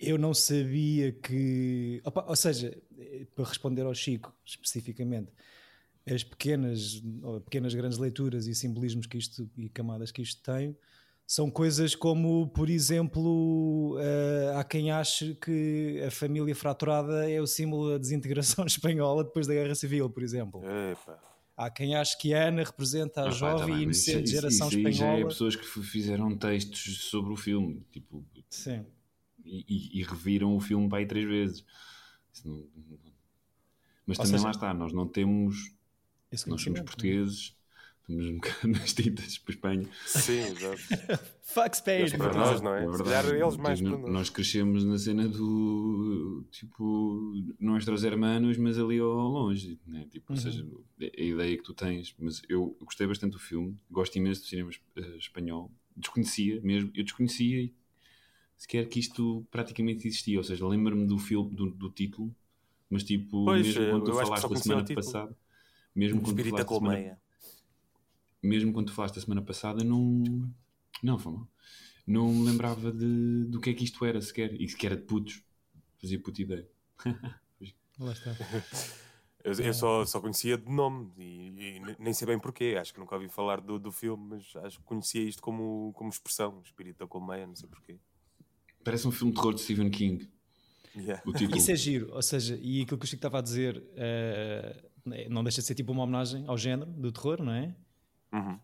Eu 0.00 0.16
não 0.16 0.32
sabia 0.32 1.12
que. 1.12 2.00
Opa, 2.02 2.24
ou 2.26 2.34
seja, 2.34 2.74
para 3.34 3.44
responder 3.44 3.82
ao 3.82 3.94
Chico 3.94 4.34
especificamente, 4.42 5.30
as 6.10 6.24
pequenas, 6.24 7.02
pequenas 7.44 7.74
grandes 7.74 7.98
leituras 7.98 8.46
e 8.46 8.54
simbolismos 8.54 9.06
que 9.06 9.18
isto 9.18 9.50
e 9.54 9.68
camadas 9.68 10.10
que 10.10 10.22
isto 10.22 10.42
tem 10.42 10.74
são 11.32 11.50
coisas 11.50 11.94
como, 11.94 12.46
por 12.48 12.68
exemplo, 12.68 13.96
uh, 13.96 14.58
há 14.58 14.62
quem 14.62 14.90
ache 14.90 15.34
que 15.34 15.98
a 16.06 16.10
família 16.10 16.54
fraturada 16.54 17.26
é 17.30 17.40
o 17.40 17.46
símbolo 17.46 17.92
da 17.92 17.96
desintegração 17.96 18.66
espanhola 18.68 19.24
depois 19.24 19.46
da 19.46 19.54
Guerra 19.54 19.74
Civil, 19.74 20.10
por 20.10 20.22
exemplo. 20.22 20.60
Epa. 20.62 21.18
Há 21.56 21.70
quem 21.70 21.96
ache 21.96 22.18
que 22.18 22.34
a 22.34 22.48
Ana 22.48 22.62
representa 22.62 23.22
a 23.22 23.28
ah, 23.28 23.30
jovem 23.30 23.78
e 23.78 23.82
inocente 23.84 24.24
isso, 24.24 24.34
geração 24.34 24.68
isso, 24.68 24.78
isso 24.78 24.88
espanhola. 24.90 25.16
Já 25.16 25.24
é 25.24 25.26
pessoas 25.26 25.56
que 25.56 25.64
fizeram 25.64 26.36
textos 26.36 27.04
sobre 27.04 27.32
o 27.32 27.36
filme, 27.36 27.82
tipo, 27.90 28.22
Sim. 28.50 28.84
E, 29.42 29.64
e, 29.66 30.00
e 30.00 30.02
reviram 30.02 30.54
o 30.54 30.60
filme 30.60 30.86
para 30.86 30.98
aí 30.98 31.06
três 31.06 31.26
vezes. 31.26 31.64
Não... 32.44 32.62
Mas 34.06 34.18
Ou 34.18 34.24
também 34.26 34.38
seja, 34.38 34.44
lá 34.44 34.50
está, 34.50 34.74
nós 34.74 34.92
não 34.92 35.08
temos. 35.08 35.72
Nós 36.46 36.60
somos 36.60 36.78
é? 36.78 36.82
portugueses 36.82 37.56
Estamos 38.02 38.26
um 38.26 38.34
bocado 38.34 38.68
nas 38.68 38.92
tintas 38.92 39.38
para 39.38 39.52
a 39.52 39.54
Espanha. 39.54 39.88
Sim, 40.06 40.40
exato. 40.40 40.82
Fuck 41.42 41.76
Spain. 41.76 42.10
Para 42.10 42.34
nós, 42.34 42.60
não 42.60 42.74
é? 42.74 42.84
é 42.84 42.88
verdade. 42.88 43.28
eles 43.28 43.56
mais 43.56 43.80
para 43.80 43.90
nós. 43.90 44.10
Nós 44.10 44.30
crescemos 44.30 44.84
na 44.84 44.98
cena 44.98 45.28
do 45.28 46.44
tipo, 46.50 47.32
não 47.60 47.76
os 47.76 48.04
hermanos, 48.04 48.56
mas 48.56 48.78
ali 48.78 48.98
ao 48.98 49.08
longe. 49.08 49.78
Né? 49.86 50.06
Tipo, 50.10 50.32
uhum. 50.32 50.38
Ou 50.38 50.42
seja, 50.42 50.66
a 51.00 51.22
ideia 51.22 51.56
que 51.56 51.62
tu 51.62 51.74
tens. 51.74 52.14
Mas 52.18 52.42
eu 52.48 52.76
gostei 52.80 53.06
bastante 53.06 53.32
do 53.32 53.38
filme, 53.38 53.78
gosto 53.90 54.16
imenso 54.16 54.40
do 54.40 54.46
cinema 54.46 54.70
eh, 54.96 55.16
espanhol. 55.16 55.70
Desconhecia 55.96 56.60
mesmo, 56.62 56.90
eu 56.94 57.04
desconhecia 57.04 57.70
sequer 58.56 58.88
que 58.88 58.98
isto 58.98 59.46
praticamente 59.50 60.08
existia. 60.08 60.38
Ou 60.38 60.44
seja, 60.44 60.66
lembro-me 60.66 61.06
do 61.06 61.18
filme, 61.18 61.54
do, 61.54 61.70
do, 61.70 61.90
título, 61.90 62.34
mas 62.88 63.04
tipo, 63.04 63.44
pois, 63.44 63.66
mesmo 63.66 63.90
quando 63.90 64.04
tu 64.04 64.12
falaste 64.12 64.48
da 64.48 64.56
semana 64.56 64.94
passada, 64.94 65.36
mesmo 65.94 66.20
quando 66.20 66.42
tu 66.42 66.50
falaste 66.50 66.74
semana, 66.74 67.18
mesmo 68.42 68.72
quando 68.72 68.88
tu 68.88 68.92
falaste 68.92 69.18
a 69.18 69.22
semana 69.22 69.42
passada, 69.42 69.84
não. 69.84 70.22
Não, 71.02 71.18
foi 71.18 71.32
mal. 71.32 71.48
Não 72.06 72.32
me 72.32 72.44
lembrava 72.44 72.90
de, 72.90 73.44
do 73.44 73.60
que 73.60 73.70
é 73.70 73.74
que 73.74 73.84
isto 73.84 74.04
era 74.04 74.20
sequer. 74.20 74.60
E 74.60 74.68
sequer 74.68 74.92
era 74.92 74.96
de 74.96 75.06
putos. 75.06 75.42
Fazia 76.00 76.20
puta 76.20 76.42
ideia. 76.42 76.68
Lá 77.98 78.12
está. 78.12 78.34
Eu, 79.44 79.52
eu, 79.54 79.74
só, 79.74 80.04
só 80.04 80.20
conhecia 80.20 80.56
de 80.56 80.70
nome 80.70 81.10
e, 81.18 81.78
e, 81.78 81.96
nem 81.98 82.12
sei 82.12 82.26
bem 82.26 82.38
porquê. 82.38 82.76
Acho 82.80 82.92
que 82.92 83.00
nunca 83.00 83.14
ouvi 83.14 83.28
falar 83.28 83.60
do, 83.60 83.78
do 83.78 83.90
filme, 83.90 84.24
mas 84.30 84.64
acho 84.64 84.78
que 84.78 84.84
conhecia 84.84 85.22
isto 85.22 85.42
como, 85.42 85.92
como 85.94 86.10
expressão. 86.10 86.60
Espírito 86.64 86.98
da 86.98 87.06
colmeia, 87.06 87.46
não 87.46 87.54
sei 87.54 87.68
porquê. 87.68 87.98
Parece 88.84 89.06
um 89.06 89.12
filme 89.12 89.32
de 89.32 89.38
terror 89.38 89.54
de 89.54 89.60
Stephen 89.60 89.90
King. 89.90 90.28
Yeah. 90.94 91.22
Isso 91.56 91.70
é 91.70 91.76
giro, 91.76 92.12
ou 92.12 92.22
seja, 92.22 92.58
e 92.60 92.82
aquilo 92.82 92.98
que 92.98 93.04
o 93.04 93.08
Chico 93.08 93.18
estava 93.18 93.38
a 93.38 93.40
dizer 93.40 93.78
uh, 93.78 94.92
não 95.30 95.42
deixa 95.42 95.60
de 95.60 95.66
ser 95.66 95.74
tipo 95.74 95.90
uma 95.90 96.02
homenagem 96.02 96.44
ao 96.46 96.58
género 96.58 96.90
do 96.90 97.10
terror, 97.10 97.42
não 97.42 97.52
é? 97.52 97.74
Uhum. 98.32 98.58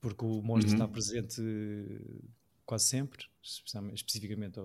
Porque 0.00 0.24
o 0.24 0.42
monstro 0.42 0.70
uhum. 0.70 0.74
está 0.74 0.88
presente 0.88 1.42
quase 2.66 2.84
sempre, 2.86 3.26
especificamente 3.92 4.58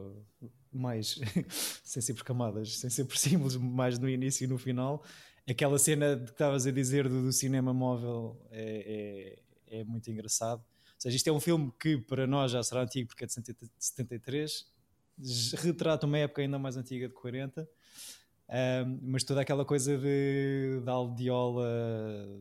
mais 0.71 1.19
sem 1.83 2.01
ser 2.01 2.13
por 2.13 2.23
camadas, 2.23 2.77
sem 2.77 2.89
ser 2.89 3.05
por 3.05 3.15
símbolos, 3.17 3.55
mais 3.55 3.97
no 3.99 4.09
início 4.09 4.43
e 4.43 4.47
no 4.47 4.57
final. 4.57 5.03
Aquela 5.49 5.79
cena 5.79 6.17
que 6.17 6.31
estavas 6.31 6.67
a 6.67 6.71
dizer 6.71 7.09
do, 7.09 7.23
do 7.23 7.33
cinema 7.33 7.73
móvel 7.73 8.39
é, 8.51 9.39
é, 9.67 9.79
é, 9.79 9.83
muito 9.83 10.09
engraçado. 10.11 10.59
Ou 10.59 11.01
seja, 11.01 11.15
isto 11.15 11.27
é 11.27 11.31
um 11.31 11.39
filme 11.39 11.71
que 11.79 11.97
para 11.97 12.27
nós 12.27 12.51
já 12.51 12.61
será 12.61 12.83
antigo 12.83 13.07
porque 13.07 13.23
é 13.23 13.27
de 13.27 13.33
73, 13.79 14.67
retrata 15.57 16.05
uma 16.05 16.17
época 16.17 16.41
ainda 16.41 16.59
mais 16.59 16.77
antiga 16.77 17.07
de 17.07 17.13
40 17.13 17.67
um, 18.49 18.99
mas 19.03 19.23
toda 19.23 19.41
aquela 19.41 19.63
coisa 19.63 19.95
de, 19.95 20.81
da 20.83 20.93
aldeola 20.93 21.67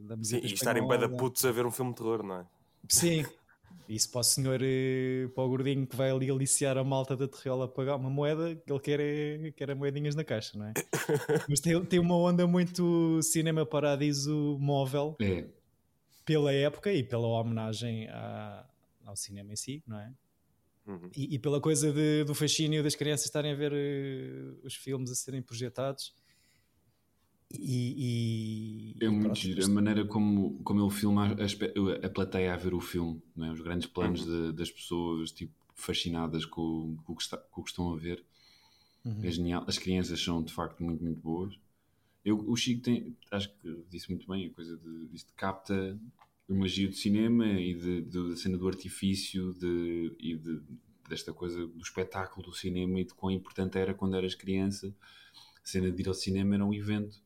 da 0.02 0.16
música. 0.16 0.40
Sim, 0.40 0.46
e 0.46 0.54
estarem 0.54 0.86
bem 0.86 0.98
da 0.98 1.08
putos 1.08 1.44
a 1.44 1.52
ver 1.52 1.66
um 1.66 1.70
filme 1.70 1.92
de 1.92 1.98
terror, 1.98 2.22
não 2.22 2.36
é? 2.36 2.46
Sim, 2.88 3.26
isso 3.86 4.10
para 4.10 4.20
o 4.20 4.24
senhor, 4.24 4.60
eh, 4.62 5.28
para 5.34 5.44
o 5.44 5.48
gordinho 5.48 5.86
que 5.86 5.94
vai 5.94 6.10
ali 6.10 6.30
aliciar 6.30 6.78
a 6.78 6.84
malta 6.84 7.14
da 7.14 7.28
Terriola 7.28 7.68
pagar 7.68 7.96
uma 7.96 8.08
moeda, 8.08 8.56
que 8.56 8.72
ele 8.72 8.80
quer, 8.80 9.00
é, 9.00 9.50
quer 9.52 9.68
é 9.68 9.74
moedinhas 9.74 10.14
na 10.14 10.24
caixa, 10.24 10.58
não 10.58 10.66
é? 10.66 10.72
Mas 11.46 11.60
tem, 11.60 11.84
tem 11.84 11.98
uma 11.98 12.16
onda 12.16 12.46
muito 12.46 13.20
cinema 13.22 13.66
paradiso 13.66 14.56
móvel 14.58 15.14
é. 15.20 15.44
pela 16.24 16.54
época 16.54 16.90
e 16.90 17.02
pela 17.02 17.26
homenagem 17.26 18.08
à, 18.08 18.64
ao 19.04 19.14
cinema 19.14 19.52
em 19.52 19.56
si, 19.56 19.82
não 19.86 20.00
é? 20.00 20.10
Uhum. 20.88 21.10
E, 21.14 21.34
e, 21.34 21.38
pela 21.38 21.60
coisa 21.60 21.92
de, 21.92 22.24
do 22.24 22.34
fascínio 22.34 22.82
das 22.82 22.94
crianças 22.94 23.26
estarem 23.26 23.52
a 23.52 23.54
ver 23.54 23.72
uh, 23.72 24.58
os 24.64 24.74
filmes 24.74 25.10
a 25.10 25.14
serem 25.14 25.42
projetados. 25.42 26.14
E, 27.50 28.94
e 28.98 29.04
é 29.04 29.08
muito 29.08 29.24
pronto, 29.24 29.38
giro 29.38 29.64
a 29.64 29.68
maneira 29.68 30.04
como, 30.06 30.62
como 30.62 30.82
ele 30.82 30.90
filma 30.90 31.28
a, 31.28 32.06
a, 32.06 32.10
plateia 32.10 32.52
a 32.52 32.56
ver 32.56 32.74
o 32.74 32.80
filme, 32.80 33.22
não 33.36 33.46
é? 33.46 33.52
os 33.52 33.60
grandes 33.60 33.86
planos 33.86 34.26
uhum. 34.26 34.50
de, 34.50 34.56
das 34.56 34.70
pessoas 34.70 35.30
tipo, 35.30 35.54
fascinadas 35.74 36.44
com, 36.46 36.96
com, 37.04 37.12
o 37.12 37.16
que 37.16 37.22
está, 37.22 37.36
com 37.36 37.60
o 37.60 37.64
que 37.64 37.70
estão 37.70 37.92
a 37.92 37.96
ver. 37.96 38.24
Uhum. 39.04 39.20
É 39.22 39.30
genial. 39.30 39.64
As 39.66 39.76
crianças 39.76 40.22
são 40.22 40.42
de 40.42 40.52
facto 40.52 40.82
muito, 40.82 41.04
muito 41.04 41.20
boas. 41.20 41.54
Eu, 42.24 42.38
o 42.48 42.56
Chico 42.56 42.82
tem, 42.82 43.14
acho 43.30 43.50
que 43.50 43.84
disse 43.90 44.08
muito 44.10 44.26
bem 44.26 44.46
a 44.46 44.50
coisa 44.50 44.76
de, 44.76 45.06
de 45.06 45.24
capta 45.36 45.98
o 46.48 46.54
magia 46.54 46.88
do 46.88 46.94
cinema 46.94 47.46
e 47.46 47.74
de, 47.74 48.02
de, 48.02 48.30
da 48.30 48.36
cena 48.36 48.56
do 48.56 48.66
artifício 48.66 49.52
de, 49.54 50.16
e 50.18 50.34
de, 50.34 50.62
desta 51.08 51.32
coisa 51.32 51.66
do 51.66 51.82
espetáculo 51.82 52.46
do 52.46 52.54
cinema 52.54 52.98
e 53.00 53.04
de 53.04 53.14
quão 53.14 53.30
importante 53.30 53.78
era 53.78 53.92
quando 53.92 54.16
eras 54.16 54.34
criança. 54.34 54.94
A 55.62 55.66
cena 55.68 55.90
de 55.90 56.02
ir 56.02 56.08
ao 56.08 56.14
cinema 56.14 56.54
era 56.54 56.64
um 56.64 56.72
evento. 56.72 57.20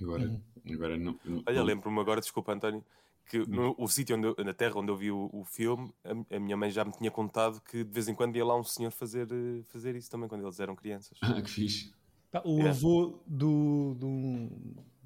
Agora, 0.00 0.28
uhum. 0.28 0.74
agora 0.74 0.96
não. 0.98 1.18
não 1.24 1.42
Olha, 1.46 1.62
lembro-me 1.62 1.98
agora, 1.98 2.20
desculpa, 2.20 2.52
António, 2.52 2.84
que 3.30 3.38
no, 3.38 3.74
o 3.78 3.88
sítio 3.88 4.16
onde 4.16 4.26
eu, 4.26 4.44
na 4.44 4.52
terra 4.52 4.74
onde 4.76 4.90
eu 4.90 4.96
vi 4.96 5.10
o, 5.10 5.30
o 5.32 5.44
filme, 5.44 5.90
a, 6.04 6.36
a, 6.36 6.38
minha 6.38 6.56
mãe 6.56 6.70
já 6.70 6.84
me 6.84 6.92
tinha 6.92 7.10
contado 7.10 7.60
que 7.62 7.82
de 7.82 7.90
vez 7.90 8.08
em 8.08 8.14
quando 8.14 8.36
ia 8.36 8.44
lá 8.44 8.58
um 8.58 8.62
senhor 8.62 8.90
fazer, 8.90 9.26
eh, 9.32 9.62
fazer 9.68 9.96
isso 9.96 10.10
também 10.10 10.28
quando 10.28 10.44
eles 10.44 10.60
eram 10.60 10.76
crianças. 10.76 11.18
Ah, 11.22 11.40
que 11.40 11.50
fixe. 11.50 11.92
o 12.44 12.60
é. 12.60 12.68
avô 12.68 13.22
do, 13.26 13.94
do, 13.94 14.48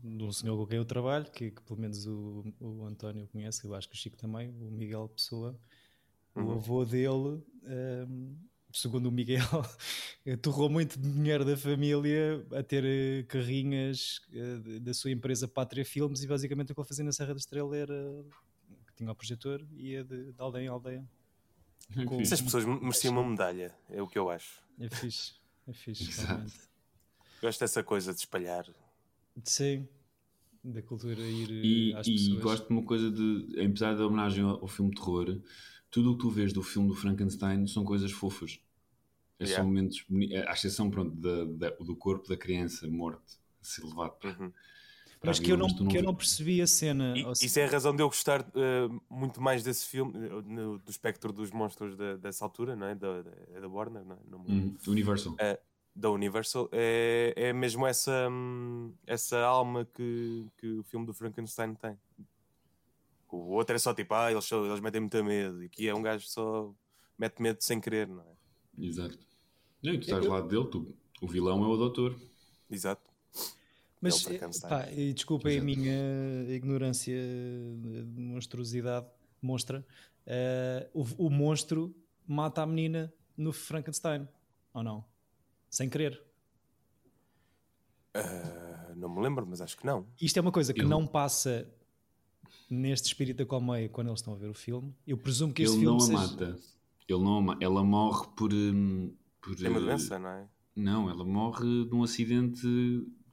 de 0.03 0.25
um 0.25 0.33
senhor 0.33 0.57
com 0.57 0.67
quem 0.67 0.79
eu 0.79 0.85
trabalho, 0.85 1.31
que, 1.31 1.51
que, 1.51 1.63
pelo 1.63 1.81
menos 1.81 2.07
o, 2.07 2.45
o 2.61 2.85
António 2.85 3.29
conhece, 3.29 3.65
eu 3.65 3.75
acho 3.75 3.89
que 3.89 3.95
o 3.95 3.99
Chico 3.99 4.17
também, 4.17 4.49
o 4.49 4.71
Miguel 4.71 5.09
Pessoa, 5.09 5.59
uhum. 6.35 6.47
o 6.47 6.53
avô 6.53 6.85
dele, 6.85 7.43
um, 7.63 8.37
segundo 8.73 9.07
o 9.09 9.13
Miguel, 9.13 9.45
torrou 10.43 10.69
muito 10.69 10.99
dinheiro 10.99 11.45
da 11.45 11.57
família 11.57 12.45
a 12.53 12.63
ter 12.63 12.85
eh, 12.85 13.25
carrinhas 13.25 14.21
uh, 14.33 14.81
da 14.81 14.95
sua 14.95 15.11
empresa 15.11 15.49
Pátria 15.49 15.85
Filmes 15.85 16.23
e 16.23 16.27
basicamente 16.27 16.73
o 16.73 16.75
que 16.75 16.81
ele 16.81 16.89
fazia 16.89 17.05
na 17.05 17.13
Serra 17.13 17.35
da 17.35 17.41
Estrela 17.41 17.77
era 17.77 18.25
que 18.87 18.95
tinha 18.95 19.11
o 19.11 19.15
projetor 19.15 19.67
e 19.73 19.91
ia 19.91 20.05
de, 20.05 20.33
de 20.33 20.41
aldeia 20.41 20.65
em 20.65 20.69
aldeia. 20.69 21.05
Com... 22.07 22.21
Essas 22.21 22.41
pessoas 22.41 22.65
mereciam 22.65 23.13
uma 23.15 23.29
medalha, 23.29 23.75
é 23.89 24.01
o 24.01 24.07
que 24.07 24.19
eu 24.19 24.31
acho. 24.31 24.63
É 24.79 24.89
fixe, 24.89 25.35
é 25.67 25.73
fixe. 25.73 26.23
Gosto 27.43 27.61
dessa 27.61 27.83
coisa 27.83 28.13
de 28.13 28.21
espalhar 28.21 28.65
Sim, 29.45 29.89
da 30.63 30.83
cultura 30.83 31.21
ir 31.21 31.51
e, 31.51 31.93
eh, 31.93 31.97
às 31.97 32.07
e 32.07 32.13
pessoas. 32.13 32.39
E 32.39 32.43
gosto 32.43 32.67
de 32.67 32.73
uma 32.73 32.83
coisa 32.83 33.11
de, 33.11 33.61
apesar 33.61 33.95
da 33.97 34.07
homenagem 34.07 34.45
ao, 34.45 34.61
ao, 34.61 34.69
filme 34.69 34.91
de 34.91 35.01
terror, 35.01 35.41
tudo 35.91 36.13
o 36.13 36.17
que 36.17 36.23
tu 36.23 36.31
vês 36.31 36.53
do 36.53 36.63
filme 36.63 36.89
do 36.89 36.95
Frankenstein 36.95 37.67
são 37.67 37.85
coisas 37.85 38.13
fofas. 38.13 38.61
É 39.39 39.45
yeah. 39.45 39.63
São 39.63 39.67
momentos, 39.67 40.05
à 40.47 40.53
exceção 40.53 40.91
pronto, 40.91 41.17
da, 41.17 41.45
da, 41.45 41.77
do 41.77 41.97
corpo 41.97 42.29
da 42.29 42.37
criança 42.37 42.87
morto, 42.87 43.41
a 43.61 43.65
ser 43.65 43.85
levado 43.85 44.17
uhum. 44.25 44.53
Mas 45.23 45.39
que 45.39 45.53
eu, 45.53 45.57
não, 45.57 45.69
que 45.69 45.99
eu 45.99 46.03
não 46.03 46.15
percebi 46.15 46.63
a 46.63 46.67
cena. 46.67 47.13
E, 47.15 47.31
isso 47.45 47.59
é 47.59 47.65
a 47.65 47.71
razão 47.71 47.95
de 47.95 48.03
eu 48.03 48.09
gostar 48.09 48.41
uh, 48.41 49.03
muito 49.11 49.41
mais 49.41 49.63
desse 49.63 49.85
filme, 49.85 50.13
uh, 50.29 50.41
no, 50.41 50.79
do 50.79 50.91
espectro 50.91 51.31
dos 51.31 51.51
monstros 51.51 51.95
de, 51.95 52.17
dessa 52.17 52.43
altura, 52.43 52.75
não 52.75 52.87
é? 52.87 52.95
Da, 52.95 53.21
da, 53.21 53.31
é 53.55 53.61
da 53.61 53.69
Warner, 53.69 54.03
não 54.03 54.17
é? 54.17 54.19
No, 54.27 54.39
uhum. 54.39 54.77
Universal. 54.87 55.35
Uh, 55.35 55.59
da 55.95 56.11
Universal 56.11 56.69
é, 56.73 57.33
é 57.37 57.53
mesmo 57.53 57.87
essa, 57.87 58.29
essa 59.07 59.39
alma 59.41 59.85
que, 59.85 60.47
que 60.59 60.67
o 60.79 60.83
filme 60.85 61.07
do 61.07 61.15
Frankenstein 61.15 61.75
tem. 61.75 61.99
O 63.31 63.53
outro 63.53 63.77
é 63.77 63.79
só 63.79 63.95
tipo, 63.95 64.13
ah, 64.15 64.31
eles, 64.31 64.51
eles 64.51 64.81
metem 64.81 65.01
muito 65.01 65.25
medo, 65.25 65.63
e 65.63 65.67
aqui 65.67 65.89
é 65.89 65.95
um 65.95 66.03
gajo 66.03 66.25
que 66.25 66.31
só 66.31 66.75
mete 67.17 67.41
medo 67.41 67.59
sem 67.61 67.81
querer, 67.81 68.09
não 68.09 68.23
é? 68.23 68.87
Exato. 68.87 69.19
E 69.83 69.99
tu 69.99 70.01
estás 70.01 70.25
eu... 70.25 70.31
lá 70.31 70.41
dele, 70.41 70.67
tu, 70.67 70.95
o 71.21 71.29
vilão 71.29 71.63
é 71.63 71.67
o 71.67 71.77
doutor. 71.77 72.19
Exato. 72.71 73.09
Mas, 74.01 74.25
pá, 74.63 74.91
e 74.91 75.13
desculpem 75.13 75.59
a 75.59 75.63
minha 75.63 76.47
ignorância 76.49 77.15
de 77.15 78.21
monstruosidade, 78.21 79.07
monstra. 79.43 79.85
Uh, 80.27 81.05
o, 81.19 81.27
o 81.27 81.31
monstro 81.31 81.95
mata 82.27 82.63
a 82.63 82.67
menina 82.67 83.13
no 83.37 83.53
Frankenstein, 83.53 84.27
ou 84.73 84.83
não? 84.83 85.05
Sem 85.71 85.89
querer. 85.89 86.21
Uh, 88.17 88.95
não 88.97 89.09
me 89.09 89.23
lembro, 89.23 89.47
mas 89.47 89.61
acho 89.61 89.77
que 89.77 89.87
não. 89.87 90.05
Isto 90.21 90.37
é 90.37 90.41
uma 90.43 90.51
coisa 90.51 90.75
que 90.75 90.83
Eu... 90.83 90.89
não 90.89 91.07
passa 91.07 91.73
neste 92.69 93.07
espírito 93.07 93.39
da 93.39 93.47
colmeia 93.47 93.89
quando 93.89 94.09
eles 94.09 94.19
estão 94.19 94.35
a 94.35 94.37
ver 94.37 94.49
o 94.49 94.55
filme. 94.55 94.93
Eu 95.07 95.17
presumo 95.17 95.55
que 95.55 95.63
este 95.63 95.77
Ele 95.77 95.85
filme 95.85 95.99
não 95.99 96.01
seja... 96.01 96.19
a 96.19 96.27
mata. 96.27 96.59
Ele 97.09 97.23
não 97.23 97.37
a 97.37 97.41
ma... 97.41 97.57
Ela 97.61 97.85
morre 97.85 98.27
por... 98.37 98.53
Hum, 98.53 99.15
por 99.41 99.65
é 99.65 99.69
uma 99.69 99.81
doença, 99.81 100.19
não 100.19 100.29
é? 100.29 100.49
Não, 100.75 101.09
ela 101.09 101.25
morre 101.25 101.85
de 101.85 101.95
um 101.95 102.03
acidente 102.03 102.67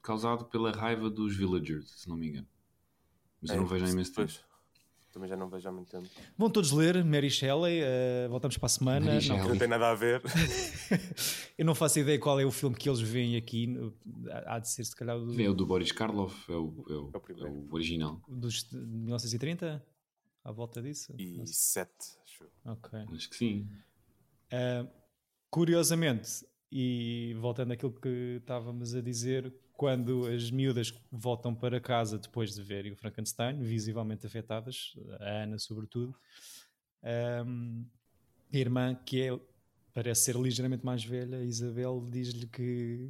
causado 0.01 0.45
pela 0.45 0.71
raiva 0.71 1.09
dos 1.09 1.35
villagers, 1.35 1.89
se 2.01 2.07
não 2.07 2.15
me 2.15 2.29
engano. 2.29 2.47
Mas 3.41 3.51
é, 3.51 3.55
eu 3.55 3.61
não 3.61 3.67
vejo 3.67 3.85
há 3.85 3.89
imenso 3.89 4.13
tempo. 4.13 4.31
Também 5.17 5.29
já 5.29 5.35
não 5.35 5.49
vejo 5.49 5.67
há 5.67 5.71
muito 5.71 5.89
tempo. 5.89 6.07
Vão 6.37 6.47
todos 6.47 6.71
ler 6.71 7.03
Mary 7.03 7.31
Shelley, 7.31 7.81
uh, 7.81 8.29
voltamos 8.29 8.55
para 8.55 8.67
a 8.67 8.69
semana. 8.69 9.13
Mary 9.13 9.27
não, 9.27 9.49
não 9.49 9.57
tem 9.57 9.67
nada 9.67 9.89
a 9.89 9.95
ver. 9.95 10.21
eu 11.57 11.65
não 11.65 11.73
faço 11.73 11.97
ideia 11.97 12.19
qual 12.19 12.39
é 12.39 12.45
o 12.45 12.51
filme 12.51 12.75
que 12.75 12.87
eles 12.87 13.01
veem 13.01 13.35
aqui. 13.35 13.75
Há 14.45 14.59
de 14.59 14.69
ser, 14.69 14.85
se 14.85 14.95
calhar. 14.95 15.17
Do... 15.17 15.41
É 15.41 15.49
o 15.49 15.55
do 15.55 15.65
Boris 15.65 15.91
Karloff, 15.91 16.51
é 16.51 16.53
o, 16.53 16.85
é 16.87 16.93
o, 16.93 17.11
é 17.15 17.17
o, 17.17 17.47
é 17.47 17.49
o 17.49 17.67
original. 17.73 18.21
Dos, 18.27 18.65
de 18.65 18.77
1930? 18.77 19.83
À 20.43 20.51
volta 20.51 20.83
disso? 20.83 21.11
E 21.17 21.41
sete, 21.47 22.15
acho. 22.23 22.45
Ok. 22.63 22.99
Acho 23.15 23.29
que 23.31 23.35
sim. 23.35 23.67
Uh, 24.53 24.87
curiosamente, 25.49 26.45
e 26.71 27.35
voltando 27.39 27.71
àquilo 27.71 27.93
que 27.93 28.37
estávamos 28.39 28.93
a 28.93 29.01
dizer, 29.01 29.53
quando 29.73 30.25
as 30.25 30.51
miúdas 30.51 30.93
voltam 31.11 31.53
para 31.53 31.79
casa 31.79 32.17
depois 32.17 32.53
de 32.53 32.61
verem 32.61 32.91
o 32.91 32.95
Frankenstein, 32.95 33.61
visivelmente 33.61 34.25
afetadas, 34.25 34.95
a 35.19 35.43
Ana 35.43 35.59
sobretudo, 35.59 36.15
um, 37.45 37.85
a 38.53 38.57
irmã, 38.57 38.95
que 38.95 39.21
é, 39.21 39.39
parece 39.93 40.23
ser 40.23 40.35
ligeiramente 40.35 40.85
mais 40.85 41.03
velha, 41.03 41.43
Isabel, 41.43 42.05
diz-lhe 42.09 42.47
que 42.47 43.09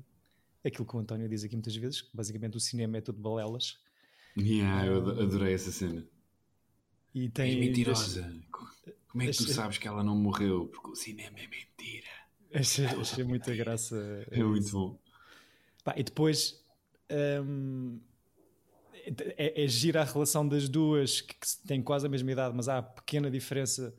aquilo 0.63 0.85
que 0.85 0.95
o 0.95 0.99
António 0.99 1.27
diz 1.27 1.43
aqui 1.43 1.55
muitas 1.55 1.75
vezes, 1.75 2.01
que 2.01 2.15
basicamente 2.15 2.57
o 2.57 2.59
cinema 2.59 2.97
é 2.97 3.01
tudo 3.01 3.19
balelas. 3.19 3.79
Yeah, 4.37 4.85
eu 4.85 4.97
adorei 5.21 5.53
essa 5.53 5.71
cena. 5.71 6.05
E 7.13 7.29
tem, 7.29 7.55
é 7.55 7.59
mentirosa. 7.59 8.31
Como 9.07 9.23
é 9.23 9.27
que 9.27 9.37
tu 9.37 9.51
sabes 9.51 9.77
que 9.77 9.87
ela 9.87 10.03
não 10.03 10.15
morreu? 10.15 10.67
Porque 10.67 10.91
o 10.91 10.95
cinema 10.95 11.39
é 11.39 11.47
mentira. 11.47 12.07
Achei, 12.53 12.85
achei 12.85 13.23
muita 13.23 13.55
graça. 13.55 14.25
É 14.31 14.43
muito 14.43 14.71
bom. 14.71 14.99
Pá, 15.83 15.93
e 15.97 16.03
depois 16.03 16.63
um, 17.43 17.99
é, 19.37 19.63
é 19.63 19.67
gira 19.67 20.01
a 20.01 20.05
relação 20.05 20.47
das 20.47 20.67
duas 20.67 21.21
que, 21.21 21.33
que 21.33 21.67
têm 21.67 21.81
quase 21.81 22.05
a 22.05 22.09
mesma 22.09 22.31
idade, 22.31 22.55
mas 22.55 22.67
há 22.67 22.79
a 22.79 22.83
pequena 22.83 23.31
diferença 23.31 23.93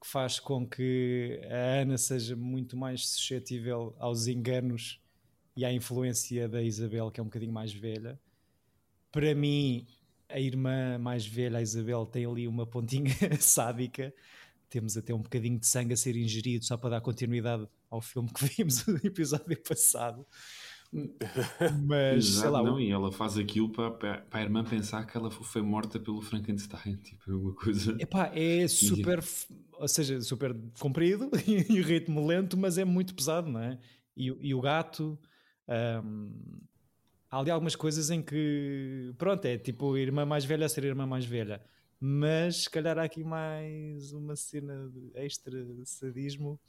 que 0.00 0.06
faz 0.06 0.38
com 0.40 0.66
que 0.66 1.40
a 1.50 1.80
Ana 1.82 1.98
seja 1.98 2.36
muito 2.36 2.76
mais 2.76 3.06
suscetível 3.08 3.94
aos 3.98 4.26
enganos 4.26 5.00
e 5.56 5.64
à 5.64 5.72
influência 5.72 6.48
da 6.48 6.62
Isabel, 6.62 7.10
que 7.10 7.20
é 7.20 7.22
um 7.22 7.26
bocadinho 7.26 7.52
mais 7.52 7.72
velha. 7.72 8.18
Para 9.10 9.34
mim, 9.34 9.86
a 10.28 10.38
irmã 10.38 10.98
mais 10.98 11.26
velha, 11.26 11.58
a 11.58 11.62
Isabel, 11.62 12.04
tem 12.04 12.26
ali 12.26 12.46
uma 12.46 12.66
pontinha 12.66 13.14
sádica 13.40 14.12
temos 14.68 14.96
até 14.96 15.14
um 15.14 15.22
bocadinho 15.22 15.58
de 15.58 15.66
sangue 15.66 15.94
a 15.94 15.96
ser 15.96 16.16
ingerido 16.16 16.64
só 16.64 16.76
para 16.76 16.90
dar 16.90 17.00
continuidade 17.00 17.66
ao 17.90 18.00
filme 18.00 18.28
que 18.32 18.44
vimos 18.56 18.86
no 18.86 18.96
episódio 19.02 19.60
passado. 19.62 20.26
Mas 21.86 22.24
Exato, 22.24 22.40
sei 22.40 22.50
lá. 22.50 22.62
Não, 22.62 22.80
e 22.80 22.90
ela 22.90 23.10
faz 23.12 23.36
aquilo 23.36 23.68
para, 23.70 23.90
para, 23.90 24.24
a 24.30 24.42
irmã 24.42 24.64
pensar 24.64 25.04
que 25.04 25.16
ela 25.16 25.30
foi 25.30 25.62
morta 25.62 25.98
pelo 25.98 26.22
Frankenstein. 26.22 26.96
Tipo, 27.02 27.30
é 27.30 27.34
uma 27.34 27.54
coisa. 27.54 27.96
Epá, 27.98 28.30
é 28.34 28.66
super, 28.68 29.22
ou 29.78 29.88
seja, 29.88 30.20
super 30.20 30.56
comprido 30.78 31.30
e 31.46 31.80
ritmo 31.82 32.26
lento, 32.26 32.56
mas 32.56 32.78
é 32.78 32.84
muito 32.84 33.14
pesado, 33.14 33.48
não 33.50 33.60
é? 33.60 33.78
E, 34.16 34.26
e 34.40 34.54
o 34.54 34.60
gato. 34.60 35.18
Um, 36.04 36.32
há 37.28 37.40
ali 37.40 37.50
algumas 37.50 37.74
coisas 37.74 38.10
em 38.10 38.22
que, 38.22 39.12
pronto, 39.18 39.44
é 39.44 39.58
tipo 39.58 39.94
a 39.94 40.00
irmã 40.00 40.24
mais 40.24 40.44
velha 40.44 40.66
a 40.66 40.68
ser 40.68 40.84
irmã 40.84 41.06
mais 41.06 41.24
velha 41.24 41.60
mas 42.00 42.64
se 42.64 42.70
calhar 42.70 42.98
há 42.98 43.04
aqui 43.04 43.24
mais 43.24 44.12
uma 44.12 44.36
cena 44.36 44.88
de 44.88 45.10
extra 45.14 45.58
sadismo. 45.84 46.60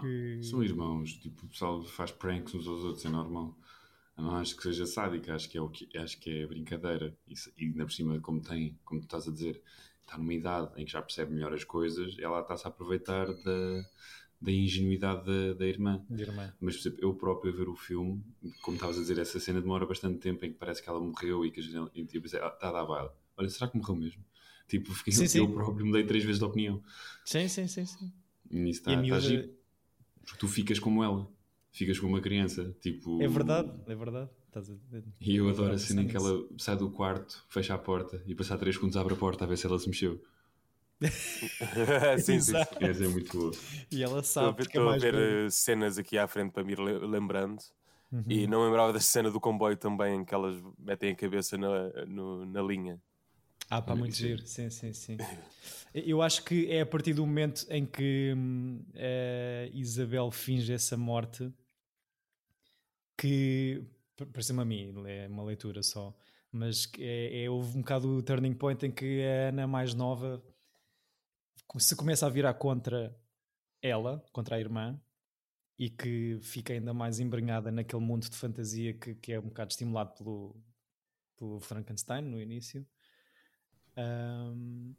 Que... 0.00 0.40
são 0.42 0.62
irmãos, 0.62 1.12
tipo, 1.14 1.46
o 1.46 1.48
pessoal 1.48 1.82
faz 1.84 2.10
pranks 2.10 2.54
uns 2.54 2.66
aos 2.66 2.82
outros, 2.82 3.04
é 3.04 3.08
normal. 3.08 3.56
Eu 4.16 4.24
não 4.24 4.36
acho 4.36 4.56
que 4.56 4.62
seja 4.62 4.86
sádica, 4.86 5.34
acho 5.34 5.48
que 5.48 5.58
é, 5.58 5.60
o 5.60 5.68
que, 5.68 5.88
acho 5.96 6.18
que 6.18 6.30
é 6.30 6.46
brincadeira. 6.46 7.16
E, 7.28 7.34
e 7.58 7.64
ainda 7.66 7.84
por 7.84 7.92
cima, 7.92 8.20
como 8.20 8.40
tem, 8.40 8.78
como 8.84 9.00
tu 9.00 9.04
estás 9.04 9.28
a 9.28 9.32
dizer, 9.32 9.60
está 10.00 10.18
numa 10.18 10.34
idade 10.34 10.70
em 10.80 10.84
que 10.84 10.92
já 10.92 11.02
percebe 11.02 11.32
melhor 11.32 11.52
as 11.52 11.64
coisas, 11.64 12.16
ela 12.18 12.40
está-se 12.40 12.66
a 12.66 12.70
aproveitar 12.70 13.26
da, 13.26 13.84
da 14.40 14.50
ingenuidade 14.50 15.24
da, 15.24 15.54
da 15.54 15.66
irmã. 15.66 16.04
Irmã. 16.10 16.52
Mas, 16.60 16.76
por 16.76 16.80
exemplo, 16.80 16.98
eu 17.02 17.14
próprio 17.14 17.52
a 17.52 17.56
ver 17.56 17.68
o 17.68 17.76
filme, 17.76 18.20
como 18.62 18.76
estavas 18.76 18.98
a 18.98 19.00
dizer, 19.00 19.18
essa 19.18 19.38
cena 19.38 19.60
demora 19.60 19.86
bastante 19.86 20.18
tempo 20.18 20.44
em 20.44 20.52
que 20.52 20.58
parece 20.58 20.82
que 20.82 20.88
ela 20.88 21.00
morreu 21.00 21.44
e 21.44 21.50
que 21.52 21.60
a 21.60 21.62
gente 21.62 22.06
tipo, 22.06 22.26
está 22.26 22.68
a 22.68 22.72
dar 22.72 22.84
baile 22.84 23.10
olha, 23.36 23.48
será 23.48 23.70
que 23.70 23.76
morreu 23.76 23.96
mesmo? 23.96 24.24
Tipo, 24.66 24.92
fiquei, 24.94 25.12
sim, 25.12 25.22
eu 25.22 25.28
sim. 25.28 25.52
próprio 25.52 25.86
mudei 25.86 26.04
três 26.04 26.24
vezes 26.24 26.38
de 26.38 26.44
opinião. 26.44 26.82
Sim, 27.24 27.48
sim, 27.48 27.66
sim. 27.66 27.84
sim. 27.84 28.12
E 28.50 28.70
isso 28.70 28.80
está, 28.80 28.92
e 28.92 28.96
miúda... 28.96 29.20
giro. 29.20 29.50
Porque 30.24 30.38
tu 30.38 30.48
ficas 30.48 30.78
como 30.78 31.04
ela. 31.04 31.28
Ficas 31.70 31.98
como 31.98 32.14
uma 32.14 32.20
criança. 32.20 32.74
Tipo... 32.80 33.22
É 33.22 33.28
verdade, 33.28 33.70
é 33.86 33.94
verdade. 33.94 34.30
E 35.20 35.36
eu 35.36 35.48
adoro 35.48 35.74
a 35.74 35.78
cena 35.78 36.02
em 36.02 36.06
que 36.06 36.16
ela 36.16 36.46
sai 36.58 36.76
do 36.76 36.88
quarto, 36.88 37.44
fecha 37.48 37.74
a 37.74 37.78
porta 37.78 38.22
e 38.24 38.34
passar 38.34 38.56
três 38.56 38.76
segundos 38.76 38.96
abre 38.96 39.14
a 39.14 39.16
porta 39.16 39.44
a 39.44 39.48
ver 39.48 39.58
se 39.58 39.66
ela 39.66 39.78
se 39.78 39.88
mexeu. 39.88 40.22
sim, 42.22 42.40
sim. 42.40 42.52
Essa 42.80 43.04
é 43.04 43.08
muito 43.08 43.36
boa. 43.36 43.52
E 43.90 44.02
ela 44.02 44.22
sabe. 44.22 44.62
Estou 44.62 44.88
a 44.88 44.92
ver, 44.92 45.06
estou 45.06 45.20
a 45.20 45.22
ver 45.22 45.50
cenas 45.50 45.98
aqui 45.98 46.16
à 46.16 46.28
frente 46.28 46.52
para 46.52 46.62
me 46.62 46.72
ir 46.72 46.78
lembrando. 46.78 47.60
Uhum. 48.12 48.22
E 48.28 48.46
não 48.46 48.64
lembrava 48.64 48.92
da 48.92 49.00
cena 49.00 49.28
do 49.28 49.40
comboio 49.40 49.76
também 49.76 50.20
em 50.20 50.24
que 50.24 50.32
elas 50.32 50.56
metem 50.78 51.12
a 51.12 51.16
cabeça 51.16 51.58
na, 51.58 52.06
no, 52.06 52.46
na 52.46 52.62
linha. 52.62 53.00
Ah, 53.70 53.82
pá, 53.82 53.94
muito 53.94 54.14
giro, 54.14 54.46
sim, 54.46 54.70
sim, 54.70 54.92
sim. 54.92 55.16
Eu 55.94 56.22
acho 56.22 56.44
que 56.44 56.70
é 56.70 56.80
a 56.80 56.86
partir 56.86 57.14
do 57.14 57.26
momento 57.26 57.66
em 57.70 57.86
que 57.86 58.32
hum, 58.36 58.84
Isabel 59.72 60.30
finge 60.30 60.72
essa 60.72 60.96
morte 60.96 61.52
que, 63.16 63.82
parece-me 64.16 64.60
a 64.60 64.64
mim, 64.64 64.94
é 65.06 65.26
uma 65.28 65.44
leitura 65.44 65.82
só, 65.82 66.14
mas 66.50 66.90
é, 66.98 67.44
é, 67.44 67.50
houve 67.50 67.76
um 67.76 67.80
bocado 67.80 68.08
o 68.08 68.22
turning 68.22 68.54
point 68.54 68.84
em 68.86 68.90
que 68.90 69.22
a 69.22 69.48
Ana 69.48 69.66
mais 69.66 69.94
nova 69.94 70.42
se 71.78 71.96
começa 71.96 72.26
a 72.26 72.30
virar 72.30 72.54
contra 72.54 73.16
ela, 73.82 74.24
contra 74.32 74.56
a 74.56 74.60
irmã, 74.60 75.00
e 75.78 75.90
que 75.90 76.38
fica 76.40 76.72
ainda 76.72 76.94
mais 76.94 77.18
embrenhada 77.18 77.70
naquele 77.72 78.02
mundo 78.02 78.28
de 78.28 78.36
fantasia 78.36 78.94
que, 78.94 79.14
que 79.16 79.32
é 79.32 79.40
um 79.40 79.48
bocado 79.48 79.72
estimulado 79.72 80.14
pelo, 80.14 80.62
pelo 81.36 81.60
Frankenstein 81.60 82.22
no 82.22 82.40
início. 82.40 82.86
Um, 83.96 84.94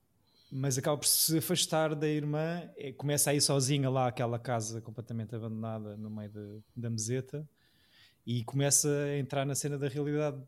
mas 0.52 0.78
acaba 0.78 0.98
por 0.98 1.08
se 1.08 1.38
afastar 1.38 1.96
da 1.96 2.08
irmã, 2.08 2.62
é, 2.78 2.92
começa 2.94 3.30
a 3.30 3.34
ir 3.34 3.42
sozinha 3.42 3.90
lá 3.90 4.08
àquela 4.08 4.40
casa 4.40 4.80
completamente 4.82 5.36
abandonada 5.36 5.98
no 5.98 6.10
meio 6.10 6.30
de, 6.30 6.62
da 6.76 6.90
meseta 6.90 7.48
e 8.26 8.44
começa 8.44 8.88
a 8.88 9.18
entrar 9.18 9.46
na 9.46 9.54
cena 9.54 9.78
da 9.78 9.88
realidade 9.88 10.42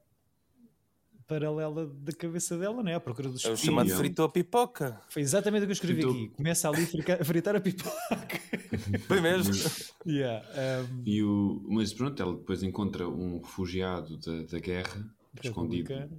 paralela 1.28 1.86
da 1.86 2.14
cabeça 2.14 2.58
dela, 2.58 2.82
não 2.82 2.90
é? 2.90 2.96
À 2.96 3.00
procura 3.00 3.30
dos 3.30 3.44
É 3.44 3.52
o 3.52 3.58
chamado 3.58 3.90
fritou 3.90 4.26
a 4.26 4.30
pipoca. 4.30 5.02
Foi 5.10 5.22
exatamente 5.22 5.64
o 5.64 5.66
que 5.66 5.72
eu 5.72 5.74
escrevi 5.74 6.02
fritou. 6.02 6.12
aqui. 6.12 6.30
Começa 6.30 6.70
ali 6.70 6.88
a 7.20 7.26
fritar 7.26 7.56
a 7.56 7.60
pipoca. 7.60 8.40
Foi 9.08 9.20
mesmo. 9.20 9.54
yeah, 10.08 10.46
um... 10.90 11.04
e 11.06 11.22
o... 11.22 11.66
Mas 11.68 11.94
pronto, 11.94 12.22
ela 12.22 12.34
depois 12.34 12.64
encontra 12.64 13.08
um 13.08 13.40
refugiado 13.40 14.18
da, 14.18 14.44
da 14.44 14.60
guerra, 14.60 15.06
escondido. 15.44 16.10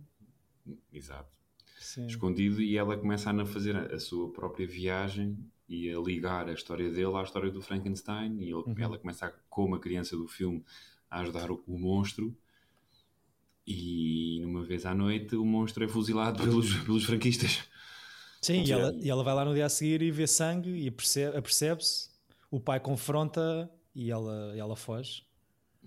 Exato. 0.92 1.37
Sim. 1.78 2.06
Escondido, 2.06 2.60
e 2.60 2.76
ela 2.76 2.96
começa 2.96 3.30
a 3.30 3.46
fazer 3.46 3.76
a, 3.76 3.98
sua 3.98 4.30
própria 4.30 4.66
viagem 4.66 5.38
e 5.68 5.90
a 5.90 5.98
ligar 5.98 6.48
a 6.48 6.52
história 6.52 6.90
dele 6.90 7.14
à 7.16 7.22
história 7.22 7.50
do 7.50 7.62
Frankenstein. 7.62 8.38
E 8.40 8.44
ele, 8.44 8.54
uhum. 8.54 8.74
ela 8.78 8.98
começa, 8.98 9.26
a, 9.26 9.32
como 9.48 9.74
a 9.74 9.80
criança 9.80 10.16
do 10.16 10.26
filme, 10.26 10.64
a 11.10 11.20
ajudar 11.20 11.50
o, 11.50 11.62
o 11.66 11.78
monstro 11.78 12.36
e 13.68 14.40
numa 14.40 14.64
vez 14.64 14.86
à 14.86 14.94
noite 14.94 15.36
o 15.36 15.44
monstro 15.44 15.84
é 15.84 15.88
fuzilado 15.88 16.42
pelos, 16.42 16.72
pelos 16.84 17.04
franquistas. 17.04 17.64
Sim, 18.40 18.62
e 18.64 18.72
ela, 18.72 18.94
e 18.94 19.10
ela 19.10 19.22
vai 19.22 19.34
lá 19.34 19.44
no 19.44 19.52
dia 19.52 19.66
a 19.66 19.68
seguir 19.68 20.00
e 20.00 20.10
vê 20.10 20.26
sangue 20.26 20.70
e 20.70 20.88
apercebe-se. 20.88 22.08
O 22.50 22.58
pai 22.58 22.80
confronta 22.80 23.70
e 23.94 24.10
ela, 24.10 24.54
ela 24.56 24.74
foge. 24.74 25.22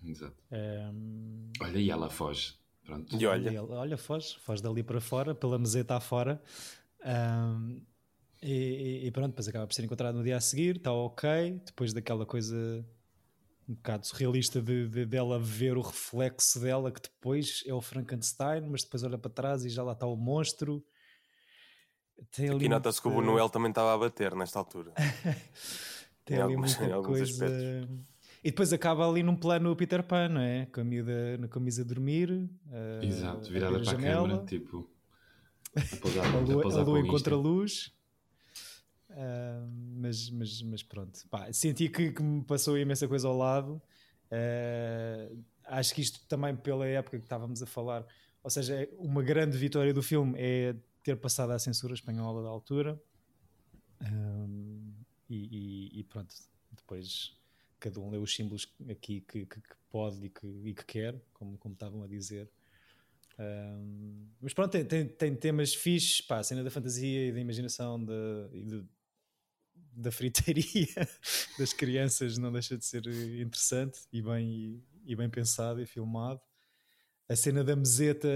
Exato. 0.04 0.36
Um... 0.52 1.50
Olha, 1.60 1.80
e 1.80 1.90
ela 1.90 2.10
foge. 2.10 2.54
Pronto. 2.92 3.18
E 3.18 3.26
olha. 3.26 3.52
E 3.52 3.56
ela, 3.56 3.80
olha, 3.80 3.98
foge, 3.98 4.38
foge 4.40 4.62
dali 4.62 4.84
para 4.84 5.00
fora, 5.00 5.34
pela 5.34 5.58
meseta 5.58 5.96
afora. 5.96 6.42
Um, 7.06 7.82
e, 8.42 9.02
e, 9.06 9.12
pronto, 9.12 9.30
depois 9.30 9.48
acaba 9.48 9.68
por 9.68 9.74
ser 9.74 9.84
encontrado 9.84 10.16
no 10.16 10.24
dia 10.24 10.38
a 10.38 10.42
seguir, 10.42 10.78
está 10.78 10.92
ok. 10.92 11.62
Depois 11.66 11.94
daquela 11.94 12.26
coisa 12.26 12.86
um 13.70 13.76
bocado 13.76 14.06
surrealista 14.06 14.62
de, 14.62 14.88
de, 14.88 15.06
dela 15.06 15.40
ver 15.40 15.78
o 15.78 15.82
reflexo 15.82 16.60
dela, 16.60 16.92
que 16.92 17.02
depois 17.02 17.64
é 17.66 17.74
o 17.74 17.82
Frankenstein, 17.82 18.62
mas 18.70 18.84
depois 18.84 19.04
olha 19.04 19.18
para 19.18 19.32
trás 19.32 19.64
e 19.64 19.70
já 19.70 19.84
lá 19.84 19.94
está 19.94 20.06
o 20.06 20.16
monstro. 20.16 20.84
Tem 22.32 22.50
Aqui 22.50 22.68
nota-se 22.68 23.02
que 23.02 23.08
o 23.08 23.22
Noel 23.22 23.50
também 23.50 23.70
estava 23.70 23.94
a 23.94 23.98
bater 23.98 24.36
nesta 24.36 24.60
altura. 24.60 24.92
Tem 26.26 26.38
ali 26.38 26.54
alguns, 26.54 26.78
muita 26.78 27.02
coisa. 27.02 27.46
Aspectos. 27.46 28.11
E 28.44 28.50
depois 28.50 28.74
acaba 28.74 29.08
ali 29.08 29.22
num 29.22 29.36
plano 29.36 29.76
Peter 29.76 30.02
Pan, 30.02 30.30
não 30.30 30.42
é? 30.42 30.66
Com 30.66 30.82
a 30.82 30.84
miúda 30.84 31.38
na 31.38 31.48
camisa 31.48 31.84
a 31.84 31.86
dormir. 31.86 32.32
Uh, 32.32 33.06
Exato, 33.06 33.52
virada 33.52 33.80
para 33.80 33.92
a 33.92 33.96
câmera, 33.96 34.46
tipo. 34.46 34.90
A, 35.76 35.80
a 36.38 36.40
lua, 36.40 36.80
a 36.80 36.84
lua 36.84 37.00
encontra 37.00 37.36
a 37.36 37.38
luz. 37.38 37.94
Uh, 39.12 39.70
mas, 39.98 40.30
mas, 40.30 40.62
mas 40.62 40.84
pronto, 40.84 41.20
Pá, 41.30 41.52
senti 41.52 41.90
que, 41.90 42.12
que, 42.12 42.24
me 42.24 42.44
passou 42.44 42.78
imensa 42.78 43.08
coisa 43.08 43.28
ao 43.28 43.38
lado. 43.38 43.82
Uh, 44.32 45.44
acho 45.66 45.94
que 45.94 46.02
isto 46.02 46.26
também 46.28 46.56
pela 46.56 46.88
época 46.88 47.18
que 47.18 47.26
estávamos 47.26 47.62
a 47.62 47.66
falar, 47.66 48.06
ou 48.42 48.50
seja, 48.50 48.90
uma 48.98 49.22
grande 49.22 49.58
vitória 49.58 49.94
do 49.94 50.02
filme 50.02 50.34
é 50.38 50.76
ter 51.04 51.18
passado 51.18 51.52
à 51.52 51.60
censura 51.60 51.94
espanhola 51.94 52.42
da 52.42 52.50
altura. 52.50 53.00
Um, 54.02 54.94
e, 55.30 55.90
e, 55.92 56.00
e, 56.00 56.04
pronto, 56.04 56.34
depois 56.72 57.38
cada 57.82 58.00
um 58.00 58.10
lê 58.10 58.18
os 58.18 58.34
símbolos 58.34 58.72
aqui 58.90 59.22
que, 59.22 59.46
que, 59.46 59.60
que 59.60 59.76
pode 59.90 60.24
e 60.24 60.30
que, 60.30 60.48
e 60.48 60.74
que 60.74 60.86
quer, 60.86 61.20
como, 61.34 61.58
como 61.58 61.74
estavam 61.74 62.04
a 62.04 62.08
dizer. 62.08 62.50
Um, 63.40 64.28
mas 64.40 64.54
pronto, 64.54 64.72
tem, 64.72 64.86
tem, 64.86 65.08
tem, 65.08 65.36
temas 65.36 65.74
fixes, 65.74 66.22
pá, 66.22 66.38
a 66.38 66.44
cena 66.44 66.64
da 66.64 66.70
fantasia 66.70 67.28
e 67.28 67.32
da 67.32 67.40
imaginação 67.40 68.04
de, 68.04 68.14
e 68.54 68.86
da 69.94 70.12
fritaria 70.12 71.08
das 71.58 71.74
crianças 71.74 72.38
não 72.38 72.52
deixa 72.52 72.78
de 72.78 72.86
ser 72.86 73.06
interessante 73.40 74.02
e 74.14 74.22
bem, 74.22 74.48
e, 74.48 74.84
e 75.08 75.16
bem 75.16 75.30
pensado 75.30 75.82
e 75.82 75.86
filmado. 75.86 76.40
A 77.28 77.36
cena 77.36 77.64
da 77.64 77.76
meseta 77.76 78.28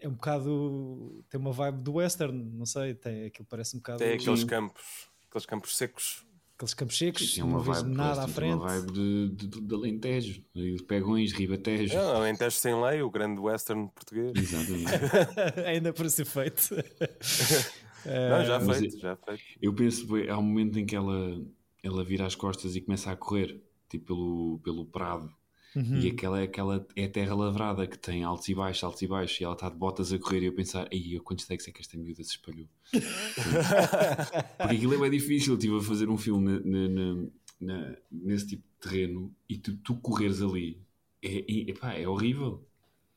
é 0.00 0.08
um 0.08 0.12
bocado. 0.12 1.24
tem 1.28 1.38
uma 1.38 1.52
vibe 1.52 1.82
do 1.82 1.94
western, 1.94 2.32
não 2.32 2.64
sei, 2.64 2.94
tem 2.94 3.26
aquilo 3.26 3.46
parece 3.46 3.76
um 3.76 3.80
bocado. 3.80 3.98
Tem 3.98 4.14
aqueles 4.14 4.44
campos, 4.44 5.10
aqueles 5.28 5.46
campos 5.46 5.76
secos. 5.76 6.24
Aqueles 6.62 6.74
campos 6.74 6.96
secos, 6.96 7.38
não 7.38 7.58
vejo 7.58 7.84
nada 7.86 8.22
à 8.22 8.28
frente. 8.28 8.54
uma 8.54 8.68
vibe 8.68 8.92
de, 8.92 9.28
de, 9.30 9.60
de 9.60 9.74
Alentejo, 9.74 10.44
de 10.54 10.80
Pegões, 10.84 11.32
Ribatejo. 11.32 11.96
Não, 11.96 12.14
Alentejo 12.14 12.56
sem 12.56 12.80
lei, 12.80 13.02
o 13.02 13.10
grande 13.10 13.40
western 13.40 13.90
português. 13.92 14.32
Exatamente. 14.36 15.60
Ainda 15.66 15.92
para 15.92 16.08
ser 16.08 16.24
feito. 16.24 16.68
não, 18.06 18.44
já 18.44 18.60
feito, 18.60 18.96
já 18.96 19.16
feito. 19.16 19.42
Eu 19.60 19.74
penso, 19.74 20.06
há 20.30 20.38
um 20.38 20.42
momento 20.42 20.78
em 20.78 20.86
que 20.86 20.94
ela, 20.94 21.44
ela 21.82 22.04
vira 22.04 22.26
as 22.26 22.36
costas 22.36 22.76
e 22.76 22.80
começa 22.80 23.10
a 23.10 23.16
correr, 23.16 23.60
tipo 23.88 24.06
pelo, 24.06 24.60
pelo 24.62 24.86
prado 24.86 25.34
Uhum. 25.74 26.00
E 26.00 26.08
aquela 26.08 26.40
é 26.40 26.44
aquela 26.44 26.86
é 26.94 27.04
a 27.04 27.08
terra 27.08 27.34
lavrada 27.34 27.86
que 27.86 27.98
tem 27.98 28.22
altos 28.22 28.48
e 28.48 28.54
baixos, 28.54 28.84
altos 28.84 29.02
e 29.02 29.06
baixos, 29.06 29.40
e 29.40 29.44
ela 29.44 29.54
está 29.54 29.68
de 29.68 29.76
botas 29.76 30.12
a 30.12 30.18
correr 30.18 30.42
e 30.42 30.46
eu 30.46 30.52
pensar, 30.52 30.86
aí 30.92 31.18
quantos 31.20 31.46
takes 31.46 31.66
é 31.66 31.72
que 31.72 31.80
esta 31.80 31.96
miúda 31.96 32.22
se 32.22 32.30
espalhou? 32.30 32.68
Porque 32.92 34.76
aquilo 34.76 34.94
é 34.94 34.98
bem 34.98 35.10
difícil, 35.10 35.54
estive 35.54 35.78
a 35.78 35.82
fazer 35.82 36.08
um 36.10 36.18
filme 36.18 36.60
na, 36.60 36.88
na, 36.88 37.28
na, 37.60 37.96
nesse 38.10 38.48
tipo 38.48 38.62
de 38.62 38.88
terreno 38.88 39.34
e 39.48 39.56
tu, 39.56 39.76
tu 39.78 39.96
correres 39.96 40.42
ali 40.42 40.78
é, 41.22 41.38
é, 41.38 41.70
epá, 41.70 41.94
é 41.94 42.06
horrível. 42.06 42.66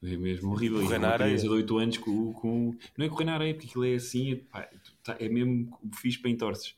É 0.04 0.16
mesmo 0.16 0.52
horrível. 0.52 0.82
Correr 0.82 1.00
na 1.00 1.10
areia. 1.10 1.36
de 1.36 1.50
8 1.50 1.78
anos 1.78 1.98
com, 1.98 2.32
com. 2.34 2.78
Não 2.96 3.06
é 3.06 3.10
correr 3.10 3.26
na 3.26 3.34
areia, 3.34 3.54
porque 3.56 3.68
aquilo 3.68 3.86
é 3.86 3.96
assim, 3.96 4.32
epá, 4.32 4.70
tá, 5.04 5.18
é 5.20 5.28
mesmo 5.28 5.78
fixe 5.96 6.20
para 6.20 6.30
entorces. 6.30 6.76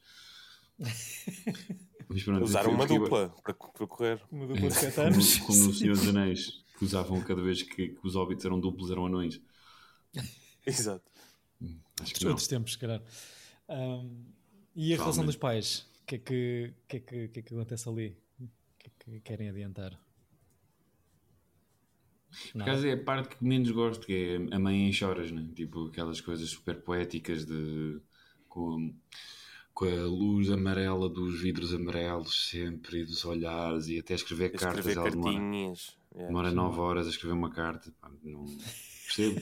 Pronto, 2.08 2.44
Usaram 2.44 2.72
uma 2.72 2.86
dupla 2.86 3.30
para, 3.44 3.54
para 3.54 3.88
correr. 3.88 4.22
Uma 4.32 4.48
dupla 4.48 4.70
de 4.70 4.74
7 4.74 5.02
anos. 5.02 5.38
Como, 5.40 5.48
como 5.48 5.64
no 5.66 5.74
Senhor 5.76 5.96
dos 5.98 6.08
Anéis, 6.08 6.64
que 6.78 6.86
usavam 6.86 7.22
cada 7.22 7.42
vez 7.42 7.64
que, 7.64 7.90
que 7.90 8.00
os 8.08 8.16
hobbits 8.16 8.46
eram 8.46 8.60
duplos, 8.60 8.90
eram 8.90 9.06
anões. 9.06 9.42
Exato. 10.66 11.10
Acho 12.02 12.14
que 12.14 12.28
Outros 12.28 12.48
tempos, 12.48 12.74
se 12.74 12.78
calhar. 12.78 13.02
Um, 13.68 14.26
e 14.76 14.94
a 14.94 14.98
relação 14.98 15.26
dos 15.26 15.36
pais? 15.36 15.88
O 16.02 16.06
que, 16.06 16.16
é 16.16 16.20
que, 16.20 16.74
que, 16.88 16.98
é 16.98 17.00
que, 17.00 17.28
que, 17.28 17.40
é 17.40 17.44
que 17.44 17.54
acontece 17.54 17.90
ali? 17.90 18.18
O 18.40 18.48
que 18.78 18.88
é 18.88 18.92
que 18.98 19.20
querem 19.22 19.50
adiantar? 19.50 20.00
Por 22.54 22.62
acaso 22.62 22.88
é 22.88 22.94
a 22.94 23.04
parte 23.04 23.36
que 23.36 23.44
menos 23.44 23.72
gosto, 23.72 24.06
que 24.06 24.14
é 24.14 24.56
a 24.56 24.60
mãe 24.60 24.88
em 24.88 24.94
choras, 24.94 25.32
né? 25.32 25.48
Tipo 25.56 25.88
aquelas 25.88 26.22
coisas 26.22 26.50
super 26.50 26.82
poéticas 26.82 27.46
de. 27.46 28.00
Com, 28.48 28.94
com 29.78 29.86
a 29.86 30.08
luz 30.08 30.50
amarela 30.50 31.08
dos 31.08 31.40
vidros 31.40 31.72
amarelos 31.72 32.50
sempre 32.50 33.02
e 33.02 33.06
dos 33.06 33.24
olhares 33.24 33.88
e 33.88 34.00
até 34.00 34.16
escrever 34.16 34.46
a 34.46 34.58
cartas. 34.58 34.88
Escrever 34.88 35.04
cartinhas. 35.04 35.96
Demora, 36.12 36.50
demora 36.50 36.52
nove 36.52 36.80
horas 36.80 37.06
a 37.06 37.12
escrever 37.12 37.34
uma 37.34 37.52
carta. 37.52 37.94
Pá, 38.02 38.10
não 38.24 38.44
percebo. 39.06 39.40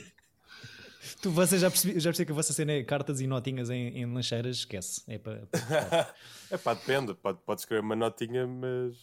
tu, 1.21 1.31
você 1.31 1.57
já 1.57 1.71
percebi, 1.71 1.97
já 2.01 2.09
percebi 2.09 2.25
que 2.25 2.31
a 2.33 2.35
vossa 2.35 2.51
cena 2.51 2.73
é 2.73 2.83
cartas 2.83 3.21
e 3.21 3.27
notinhas 3.27 3.69
em, 3.69 3.97
em 3.97 4.05
lancheiras, 4.13 4.57
esquece. 4.57 5.03
É 5.07 5.17
para. 5.17 5.47
é 6.51 6.57
pá, 6.57 6.73
depende. 6.73 7.13
Pode, 7.13 7.39
pode 7.45 7.61
escrever 7.61 7.81
uma 7.81 7.95
notinha, 7.95 8.45
mas. 8.45 8.93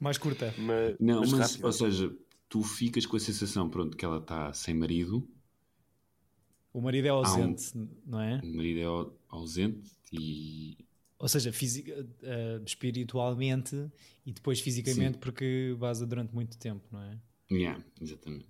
Mais 0.00 0.16
curta. 0.16 0.54
Mas, 0.56 0.96
não, 0.98 1.20
mas, 1.20 1.58
mas 1.58 1.62
ou 1.62 1.72
seja, 1.72 2.10
tu 2.48 2.62
ficas 2.62 3.04
com 3.04 3.18
a 3.18 3.20
sensação, 3.20 3.68
pronto, 3.68 3.98
que 3.98 4.04
ela 4.04 4.16
está 4.16 4.50
sem 4.54 4.72
marido. 4.72 5.28
O 6.74 6.80
marido 6.80 7.06
é 7.06 7.10
ausente, 7.10 7.78
um, 7.78 7.88
não 8.04 8.20
é? 8.20 8.40
O 8.42 8.56
marido 8.56 8.80
é 8.80 9.12
ausente 9.28 9.92
e... 10.12 10.76
Ou 11.16 11.28
seja, 11.28 11.52
fisica, 11.52 12.02
uh, 12.02 12.64
espiritualmente 12.66 13.90
e 14.26 14.32
depois 14.32 14.58
fisicamente 14.58 15.14
Sim. 15.14 15.20
porque 15.20 15.74
vaza 15.78 16.04
durante 16.04 16.34
muito 16.34 16.58
tempo, 16.58 16.84
não 16.90 17.00
é? 17.00 17.18
Yeah, 17.50 17.82
exatamente. 18.00 18.48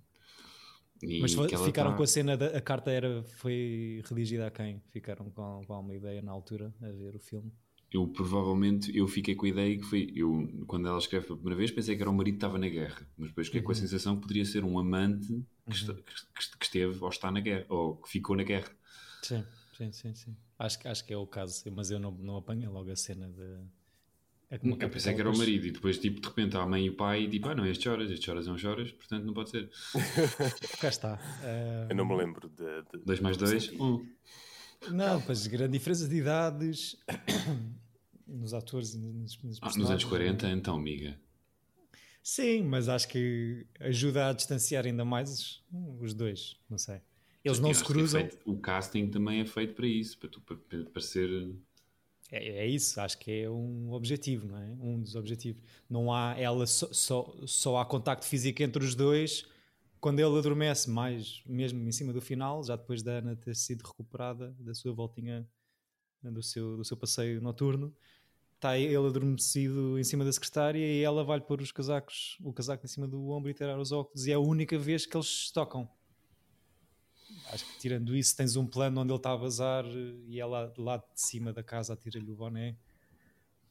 E 1.02 1.20
Mas 1.20 1.34
ficaram 1.34 1.90
tá... 1.90 1.96
com 1.98 2.02
a 2.02 2.06
cena 2.06 2.34
da 2.34 2.46
a 2.46 2.60
carta 2.62 2.90
era 2.90 3.22
foi 3.22 4.02
redigida 4.08 4.46
a 4.46 4.50
quem? 4.50 4.80
Ficaram 4.90 5.30
com, 5.30 5.62
com 5.66 5.74
alguma 5.74 5.94
ideia 5.94 6.22
na 6.22 6.32
altura 6.32 6.74
a 6.80 6.90
ver 6.90 7.16
o 7.16 7.20
filme? 7.20 7.52
Eu 7.94 8.08
provavelmente 8.08 8.94
eu 8.96 9.06
fiquei 9.06 9.34
com 9.34 9.46
a 9.46 9.48
ideia 9.48 9.78
que 9.78 9.84
foi 9.84 10.12
eu 10.14 10.48
quando 10.66 10.88
ela 10.88 10.98
escreve 10.98 11.26
pela 11.26 11.38
primeira 11.38 11.56
vez 11.56 11.70
pensei 11.70 11.96
que 11.96 12.02
era 12.02 12.10
um 12.10 12.14
marido 12.14 12.34
que 12.34 12.38
estava 12.38 12.58
na 12.58 12.68
guerra, 12.68 13.08
mas 13.16 13.28
depois 13.28 13.46
fiquei 13.46 13.60
uhum. 13.60 13.66
com 13.66 13.72
a 13.72 13.74
uhum. 13.74 13.80
sensação 13.80 14.16
que 14.16 14.22
poderia 14.22 14.44
ser 14.44 14.64
um 14.64 14.78
amante 14.78 15.28
que, 15.28 15.32
uhum. 15.32 15.42
está, 15.68 15.94
que, 15.94 16.58
que, 16.58 16.64
esteve 16.64 16.98
ou 17.00 17.08
está 17.08 17.30
na 17.30 17.40
guerra 17.40 17.66
ou 17.68 17.96
que 17.96 18.08
ficou 18.08 18.36
na 18.36 18.42
guerra. 18.42 18.70
Sim. 19.22 19.44
Sim, 19.76 19.90
sim, 19.90 20.14
sim. 20.14 20.36
Acho, 20.58 20.78
acho 20.86 21.04
que 21.04 21.12
é 21.12 21.16
o 21.16 21.26
caso, 21.26 21.64
mas 21.72 21.90
eu 21.90 21.98
não, 21.98 22.12
não 22.12 22.36
apanhei 22.36 22.68
logo 22.68 22.90
a 22.90 22.96
cena 22.96 23.28
de. 23.28 23.58
É 24.50 24.58
como 24.58 24.76
eu 24.80 24.88
pensei 24.88 25.14
que 25.14 25.20
era 25.20 25.30
o 25.30 25.36
marido 25.36 25.66
e 25.66 25.72
depois, 25.72 25.98
tipo, 25.98 26.20
de 26.20 26.28
repente, 26.28 26.56
a 26.56 26.64
mãe 26.64 26.86
e 26.86 26.90
o 26.90 26.96
pai, 26.96 27.22
e 27.22 27.28
tipo, 27.28 27.48
ah, 27.48 27.54
não, 27.54 27.66
este 27.66 27.84
choras, 27.84 28.10
este 28.10 28.24
choras 28.24 28.46
não 28.46 28.56
choras, 28.56 28.92
portanto 28.92 29.24
não 29.24 29.34
pode 29.34 29.50
ser. 29.50 29.68
Cá 30.80 30.88
está. 30.88 31.14
Uh... 31.14 31.90
Eu 31.90 31.96
não 31.96 32.04
me 32.04 32.16
lembro 32.16 32.48
de. 32.48 32.98
2 33.04 33.20
mais 33.20 33.36
2, 33.36 33.72
1. 33.72 33.84
Um. 33.84 34.08
Não, 34.90 35.20
pois 35.22 35.46
grande 35.46 35.72
diferença 35.72 36.06
de 36.06 36.16
idades 36.16 36.96
nos 38.26 38.54
atores 38.54 38.94
nos, 38.94 39.38
nos, 39.42 39.58
ah, 39.60 39.70
nos 39.76 39.90
anos 39.90 40.04
40, 40.04 40.48
então, 40.50 40.76
amiga. 40.76 41.18
Sim, 42.22 42.62
mas 42.62 42.88
acho 42.88 43.08
que 43.08 43.66
ajuda 43.80 44.28
a 44.28 44.32
distanciar 44.32 44.86
ainda 44.86 45.04
mais 45.04 45.62
os 46.00 46.14
dois, 46.14 46.56
não 46.68 46.78
sei. 46.78 47.00
Eles 47.44 47.58
não 47.58 47.74
se 47.74 47.82
é 47.82 47.86
cruzam. 47.86 48.20
É 48.20 48.28
feito, 48.28 48.50
o 48.50 48.56
casting 48.56 49.08
também 49.08 49.40
é 49.40 49.44
feito 49.44 49.74
para 49.74 49.86
isso, 49.86 50.18
para 50.18 50.30
tu 50.30 50.40
parecer. 50.40 51.54
É, 52.32 52.64
é, 52.64 52.66
isso, 52.66 52.98
acho 53.00 53.18
que 53.18 53.42
é 53.42 53.50
um 53.50 53.92
objetivo, 53.92 54.46
não 54.46 54.56
é? 54.56 54.70
Um 54.80 55.00
dos 55.00 55.14
objetivos. 55.14 55.62
Não 55.88 56.10
há 56.10 56.34
ela 56.38 56.66
só, 56.66 56.90
só, 56.90 57.36
só 57.46 57.78
há 57.78 57.84
contacto 57.84 58.24
físico 58.24 58.62
entre 58.62 58.82
os 58.82 58.94
dois 58.94 59.46
quando 60.04 60.20
ele 60.20 60.38
adormece, 60.38 60.90
mais 60.90 61.42
mesmo 61.46 61.80
em 61.88 61.90
cima 61.90 62.12
do 62.12 62.20
final, 62.20 62.62
já 62.62 62.76
depois 62.76 63.02
da 63.02 63.12
Ana 63.12 63.34
ter 63.34 63.56
sido 63.56 63.80
recuperada 63.80 64.54
da 64.58 64.74
sua 64.74 64.92
voltinha 64.92 65.48
do 66.30 66.42
seu, 66.42 66.76
do 66.76 66.84
seu 66.84 66.96
passeio 66.96 67.40
noturno, 67.40 67.94
está 68.54 68.78
ele 68.78 68.96
adormecido 68.96 69.98
em 69.98 70.04
cima 70.04 70.24
da 70.24 70.32
secretária 70.32 70.78
e 70.78 71.02
ela 71.02 71.24
vai-lhe 71.24 71.44
pôr 71.44 71.60
os 71.60 71.72
casacos, 71.72 72.38
o 72.42 72.52
casaco 72.52 72.84
em 72.84 72.88
cima 72.88 73.06
do 73.06 73.28
ombro 73.30 73.50
e 73.50 73.54
tirar 73.54 73.78
os 73.78 73.92
óculos, 73.92 74.26
e 74.26 74.32
é 74.32 74.34
a 74.34 74.40
única 74.40 74.78
vez 74.78 75.06
que 75.06 75.16
eles 75.16 75.50
tocam 75.50 75.88
acho 77.52 77.64
que 77.64 77.78
tirando 77.78 78.14
isso, 78.14 78.36
tens 78.36 78.56
um 78.56 78.66
plano 78.66 79.00
onde 79.00 79.12
ele 79.12 79.18
está 79.18 79.32
a 79.32 79.36
vazar 79.36 79.84
e 80.26 80.40
ela 80.40 80.72
lá 80.76 80.96
de 80.96 81.04
cima 81.14 81.52
da 81.52 81.62
casa 81.62 81.92
atira-lhe 81.92 82.30
o 82.30 82.34
boné. 82.34 82.76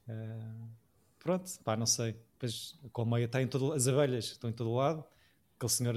Uh, 0.08 0.70
pronto, 1.20 1.50
pá, 1.64 1.76
não 1.76 1.86
sei. 1.86 2.14
Depois 2.34 2.78
a 2.84 2.90
colmeia 2.90 3.26
está 3.26 3.42
em 3.42 3.48
todo 3.48 3.74
as 3.74 3.88
abelhas 3.88 4.26
estão 4.26 4.50
em 4.50 4.54
todo 4.54 4.74
lado. 4.74 5.04
Aquele 5.56 5.72
senhor 5.72 5.96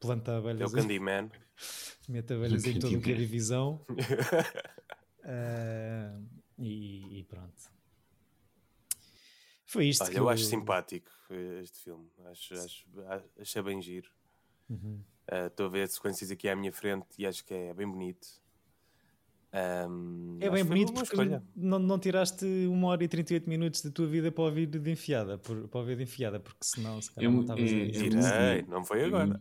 planta 0.00 0.38
abelhas. 0.38 0.62
É 0.62 0.66
o 0.66 0.70
Candyman. 0.70 1.30
Mete 2.08 2.32
abelhas 2.34 2.64
em 2.64 2.78
todo 2.78 2.96
o 2.96 3.00
que 3.00 3.12
é 3.12 3.14
divisão. 3.14 3.84
uh, 5.24 6.24
e, 6.58 7.18
e, 7.18 7.24
pronto. 7.24 7.72
Foi 9.66 9.86
isto. 9.86 10.04
Olha, 10.04 10.12
eu, 10.12 10.24
eu 10.24 10.28
acho 10.28 10.44
simpático 10.44 11.10
este 11.62 11.78
filme. 11.78 12.08
Acho, 12.26 12.54
acho, 12.54 12.86
achei 13.38 13.62
bem 13.62 13.82
giro. 13.82 14.10
Uhum. 14.68 15.02
Estou 15.46 15.66
uh, 15.66 15.68
a 15.68 15.72
ver 15.72 15.88
sequências 15.88 16.30
aqui 16.30 16.48
à 16.48 16.54
minha 16.54 16.72
frente 16.72 17.06
e 17.18 17.26
acho 17.26 17.44
que 17.44 17.54
é 17.54 17.74
bem 17.74 17.90
bonito. 17.90 18.43
Um, 19.88 20.36
É 20.40 20.50
bem 20.50 20.64
bonito 20.64 20.92
porque 20.92 21.16
não, 21.54 21.78
não 21.78 21.96
tiraste 21.98 22.44
uma 22.66 22.88
hora 22.88 23.04
e 23.04 23.08
38 23.08 23.48
minutos 23.48 23.82
da 23.82 23.90
tua 23.90 24.06
vida 24.06 24.32
para 24.32 24.42
ouvir 24.44 24.66
de 24.66 24.90
enfiada, 24.90 25.38
por, 25.38 25.68
para 25.68 25.80
ouvir 25.80 25.96
de 25.96 26.02
enfiada, 26.02 26.40
porque 26.40 26.58
senão 26.62 27.00
se 27.00 27.10
calhar 27.12 27.30
É 27.30 27.34
não 27.34 27.42
estavas 27.42 27.70
é- 27.70 27.74
aí. 27.76 27.88
é 27.88 27.92
Tirei, 27.92 28.62
não 28.68 28.84
foi 28.84 29.00
é 29.02 29.04
agora. 29.06 29.40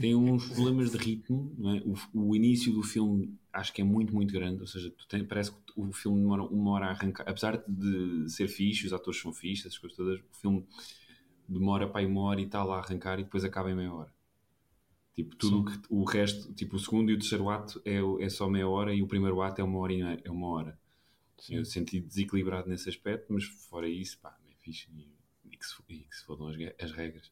Tem 0.00 0.14
uns 0.14 0.46
problemas 0.46 0.90
de 0.90 0.98
ritmo, 0.98 1.54
não 1.56 1.70
é? 1.76 1.82
o, 1.86 1.94
o 2.30 2.34
início 2.36 2.72
do 2.72 2.82
filme 2.82 3.32
acho 3.52 3.72
que 3.72 3.80
é 3.80 3.84
muito, 3.84 4.12
muito 4.12 4.32
grande, 4.34 4.60
ou 4.60 4.66
seja, 4.66 4.90
tu 4.90 5.06
tem- 5.06 5.24
parece 5.24 5.52
que 5.52 5.58
o 5.76 5.92
filme 5.92 6.20
demora 6.20 6.42
uma 6.42 6.72
hora 6.72 6.86
a 6.86 6.90
arrancar, 6.90 7.24
apesar 7.28 7.62
de 7.68 8.28
ser 8.28 8.48
fixe, 8.48 8.86
os 8.86 8.92
atores 8.92 9.20
são 9.20 9.32
fixes, 9.32 9.66
essas 9.66 9.78
coisas 9.78 9.96
todas, 9.96 10.18
o 10.18 10.24
filme 10.40 10.66
demora 11.48 11.88
para 11.88 12.00
aí 12.00 12.06
uma 12.06 12.22
hora 12.22 12.40
e 12.40 12.46
tal 12.48 12.72
a 12.72 12.78
arrancar 12.78 13.20
e 13.20 13.24
depois 13.24 13.44
acaba 13.44 13.70
em 13.70 13.76
meia 13.76 13.92
hora. 13.94 14.13
Tipo, 15.14 15.36
tudo 15.36 15.60
o 15.60 15.64
que, 15.64 15.78
o 15.90 16.04
resto, 16.04 16.52
tipo, 16.54 16.74
o 16.76 16.78
segundo 16.78 17.10
e 17.10 17.14
o 17.14 17.18
terceiro 17.18 17.48
ato 17.48 17.80
é, 17.84 17.98
é 18.24 18.28
só 18.28 18.48
meia 18.48 18.68
hora 18.68 18.92
e 18.92 19.00
o 19.02 19.06
primeiro 19.06 19.40
ato 19.42 19.60
é 19.60 19.64
uma 19.64 19.78
hora 19.78 19.92
e 19.92 20.02
meia- 20.02 20.20
é 20.24 20.30
uma 20.30 20.48
hora. 20.48 20.78
Eu 21.48 21.64
senti 21.64 22.00
desequilibrado 22.00 22.68
nesse 22.68 22.88
aspecto, 22.88 23.32
mas 23.32 23.44
fora 23.44 23.88
isso, 23.88 24.18
pá, 24.18 24.36
é 24.50 24.54
fixe 24.56 24.88
e, 24.96 25.08
e 25.52 25.56
que, 25.56 25.64
se, 25.66 25.74
e 25.88 25.98
que 26.00 26.16
se 26.16 26.24
fodam 26.24 26.48
as, 26.48 26.56
as 26.82 26.90
regras. 26.92 27.30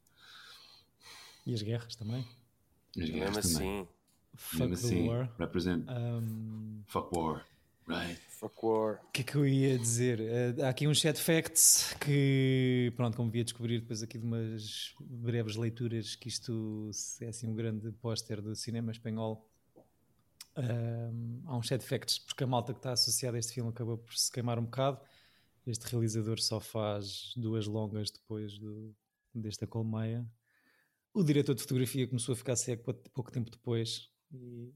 E 1.47 1.55
as 1.55 1.63
guerras 1.63 1.97
também. 1.97 2.21
As 2.91 2.97
Mesmo 2.97 3.15
guerras 3.15 3.53
também. 3.53 3.81
assim, 3.81 3.89
Fuck 4.35 4.59
Mesmo 4.71 4.77
the 4.77 4.87
assim, 4.87 5.09
war. 5.09 5.35
represent 5.39 5.85
Um, 5.89 6.83
fuck 6.87 7.17
war. 7.17 7.47
Right. 7.87 8.19
fuck 8.31 8.55
war. 8.65 9.01
O 9.09 9.11
que 9.13 9.23
é 9.23 9.25
que 9.25 9.35
eu 9.37 9.47
ia 9.47 9.79
dizer? 9.79 10.21
Eh, 10.21 10.55
há 10.63 10.69
aqui 10.69 10.87
uns 10.87 11.01
set 11.01 11.19
facts 11.21 11.95
que, 12.01 12.93
pronto, 12.97 13.17
como 13.17 13.31
via 13.31 13.45
descobrir 13.45 13.81
depois 13.81 14.03
aqui 14.03 14.19
de 14.19 14.25
umas 14.25 14.95
breves 15.01 15.57
leituras, 15.57 16.15
que 16.15 16.29
isto 16.29 16.91
é 17.21 17.29
assim 17.29 17.49
um 17.49 17.55
grande 17.55 17.91
póster 17.93 18.41
do 18.41 18.55
cinema 18.55 18.91
espanhol. 18.93 19.49
Ahm, 20.55 21.41
há 21.47 21.57
uns 21.57 21.67
set 21.69 21.83
facts, 21.85 22.19
porque 22.19 22.45
a 22.45 22.47
malta 22.47 22.73
que 22.73 22.79
está 22.79 22.93
associada 22.93 23.37
a 23.37 23.41
este 23.41 23.55
filme 23.55 23.71
acabou 23.71 23.97
por 23.99 24.15
se 24.15 24.31
queimar 24.31 24.59
um 24.59 24.65
bocado. 24.65 25.01
Este 25.67 25.87
realizador 25.87 26.41
só 26.41 26.61
faz 26.61 27.33
duas 27.37 27.67
longas 27.67 28.11
depois 28.11 28.59
do, 28.59 28.95
desta 29.35 29.67
colmeia. 29.67 30.27
O 31.15 31.23
diretor 31.23 31.55
de 31.55 31.63
fotografia 31.63 32.07
começou 32.07 32.33
a 32.33 32.37
ficar 32.37 32.57
cego 32.57 32.83
pou- 32.83 32.95
pouco 33.15 33.31
tempo 33.31 33.51
depois 33.51 34.11
e, 34.33 34.73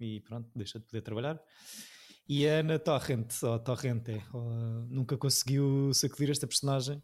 e 0.00 0.20
pronto, 0.20 0.48
deixou 0.54 0.80
de 0.80 0.86
poder 0.86 1.02
trabalhar. 1.02 1.42
E 2.28 2.48
a 2.48 2.60
Ana 2.60 2.78
Torrent, 2.78 3.30
ou 3.42 3.58
Torrente, 3.58 4.22
ou, 4.32 4.42
nunca 4.88 5.16
conseguiu 5.16 5.92
sacudir 5.92 6.30
esta 6.30 6.46
personagem 6.46 7.02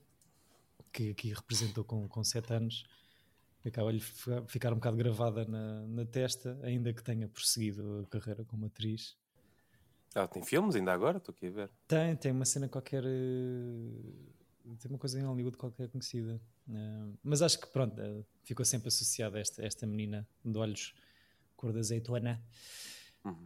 que 0.92 1.10
aqui 1.10 1.32
representou 1.32 1.84
com, 1.84 2.08
com 2.08 2.24
7 2.24 2.52
anos. 2.54 2.84
Acaba-lhe 3.64 4.00
fi- 4.00 4.42
ficar 4.48 4.72
um 4.72 4.76
bocado 4.76 4.96
gravada 4.96 5.44
na, 5.44 5.86
na 5.86 6.04
testa, 6.06 6.58
ainda 6.62 6.92
que 6.94 7.02
tenha 7.02 7.28
prosseguido 7.28 8.00
a 8.00 8.06
carreira 8.10 8.44
como 8.44 8.64
atriz. 8.66 9.14
Ela 10.14 10.26
tem 10.26 10.42
filmes 10.42 10.74
ainda 10.74 10.92
agora? 10.92 11.18
Estou 11.18 11.32
aqui 11.34 11.46
a 11.48 11.50
ver. 11.50 11.70
Tem, 11.86 12.16
tem 12.16 12.32
uma 12.32 12.44
cena 12.46 12.68
qualquer. 12.68 13.04
eh, 13.04 14.74
Tem 14.80 14.90
uma 14.90 14.98
coisa 14.98 15.20
em 15.20 15.22
Hollywood 15.24 15.56
qualquer 15.58 15.88
conhecida. 15.90 16.40
Eh, 16.68 17.12
mas 17.22 17.42
acho 17.42 17.60
que 17.60 17.66
pronto, 17.66 18.00
eh, 18.00 18.24
ficou 18.42 18.64
sempre 18.64 18.88
associada 18.88 19.36
a 19.36 19.40
esta, 19.40 19.64
esta 19.64 19.86
menina 19.86 20.26
de 20.44 20.56
olhos 20.58 20.94
cor 21.60 21.72
de 21.72 21.78
azeitona. 21.78 22.42
Uhum. 23.24 23.36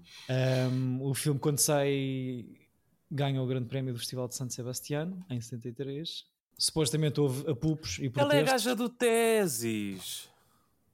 Um, 1.00 1.03
o 1.03 1.14
filme, 1.14 1.40
quando 1.40 1.59
sai, 1.59 2.46
ganha 3.11 3.42
o 3.42 3.46
Grande 3.46 3.66
Prémio 3.66 3.92
do 3.92 3.98
Festival 3.98 4.29
de 4.29 4.37
San 4.37 4.48
Sebastián 4.48 5.12
em 5.29 5.40
73. 5.40 6.24
Supostamente 6.57 7.20
houve 7.20 7.50
apupos 7.50 7.98
e 7.98 8.03
Ela 8.03 8.07
é 8.07 8.11
a 8.11 8.44
protestos. 8.44 8.50
gaja 8.53 8.77
do 8.77 8.88
Tesis. 8.88 10.31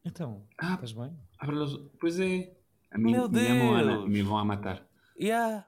Então, 0.03 0.43
Ah, 0.57 0.75
estás 0.75 0.93
bem? 0.93 1.13
Pois 2.01 2.19
é. 2.19 2.51
A 2.91 2.97
mim 2.99 3.13
Meu 3.13 3.29
Deus. 3.29 4.09
me 4.09 4.23
vão 4.23 4.39
a 4.39 4.45
matar. 4.45 4.85
Yeah, 5.21 5.67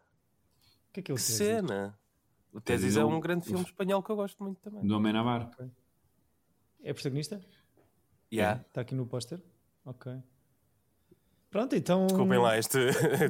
O 0.89 0.93
que 0.95 1.01
é 1.01 1.03
que 1.03 1.13
ele 1.13 1.19
que 1.19 1.25
quer 1.27 1.33
dizer? 1.33 1.45
cena. 1.57 1.99
O 2.51 2.61
Tesis 2.61 2.97
é 2.97 3.01
é 3.01 3.05
um 3.05 3.21
grande 3.21 3.45
filme 3.47 3.63
espanhol 3.63 4.03
que 4.03 4.11
eu 4.11 4.17
gosto 4.17 4.43
muito 4.43 4.59
também. 4.63 4.87
Do 4.87 4.97
Homem 4.97 5.13
na 5.13 5.23
Bar. 5.23 5.51
É 6.83 6.93
protagonista? 6.95 7.41
Yeah. 8.33 8.63
Está 8.67 8.81
aqui 8.81 8.95
no 8.95 9.07
póster? 9.07 9.43
Ok. 9.85 10.11
Pronto, 11.53 11.77
então. 11.77 12.07
Desculpem 12.07 12.39
lá 12.39 12.59
este. 12.59 12.79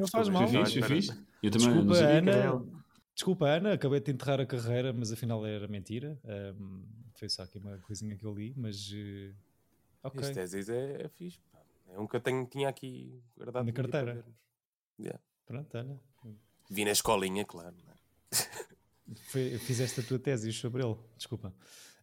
Não 0.01 0.07
faz 0.07 0.29
mal. 0.29 0.45
Espera. 0.45 0.87
fixe. 0.87 1.11
Eu 1.43 1.51
também 1.51 1.67
Desculpa, 1.69 1.83
não 1.85 1.95
sabia 1.95 2.19
Ana. 2.19 2.67
Desculpa, 3.15 3.47
Ana, 3.49 3.73
acabei 3.75 4.01
de 4.01 4.13
enterrar 4.13 4.41
a 4.41 4.47
carreira, 4.47 4.93
mas 4.93 5.11
afinal 5.13 5.45
era 5.45 5.67
mentira. 5.69 6.19
Um, 6.25 6.85
foi 7.17 7.29
só 7.29 7.43
aqui 7.43 7.59
uma 7.59 7.77
coisinha 7.79 8.17
que 8.17 8.25
eu 8.25 8.33
li, 8.33 8.55
mas. 8.57 8.91
eh, 8.95 9.33
ok. 10.05 10.21
Este 10.21 10.35
Tesis 10.35 10.69
é, 10.69 11.03
é 11.03 11.09
fixe. 11.09 11.41
É 11.89 11.99
um 11.99 12.07
que 12.07 12.15
eu 12.17 12.21
tenho, 12.21 12.47
tinha 12.47 12.69
aqui 12.69 13.21
guardado. 13.37 13.65
Na 13.65 13.71
um 13.71 13.75
carteira? 13.75 14.25
Yeah. 14.99 15.21
Pronto, 15.45 15.77
Ana. 15.77 16.01
Vi 16.71 16.85
na 16.85 16.93
escolinha, 16.93 17.45
claro. 17.45 17.75
não 17.85 17.93
é? 17.93 17.97
Foi, 19.31 19.59
fizeste 19.59 20.01
a 20.01 20.03
tua 20.05 20.19
tese 20.19 20.51
sobre 20.53 20.83
ele, 20.85 20.97
desculpa. 21.19 21.53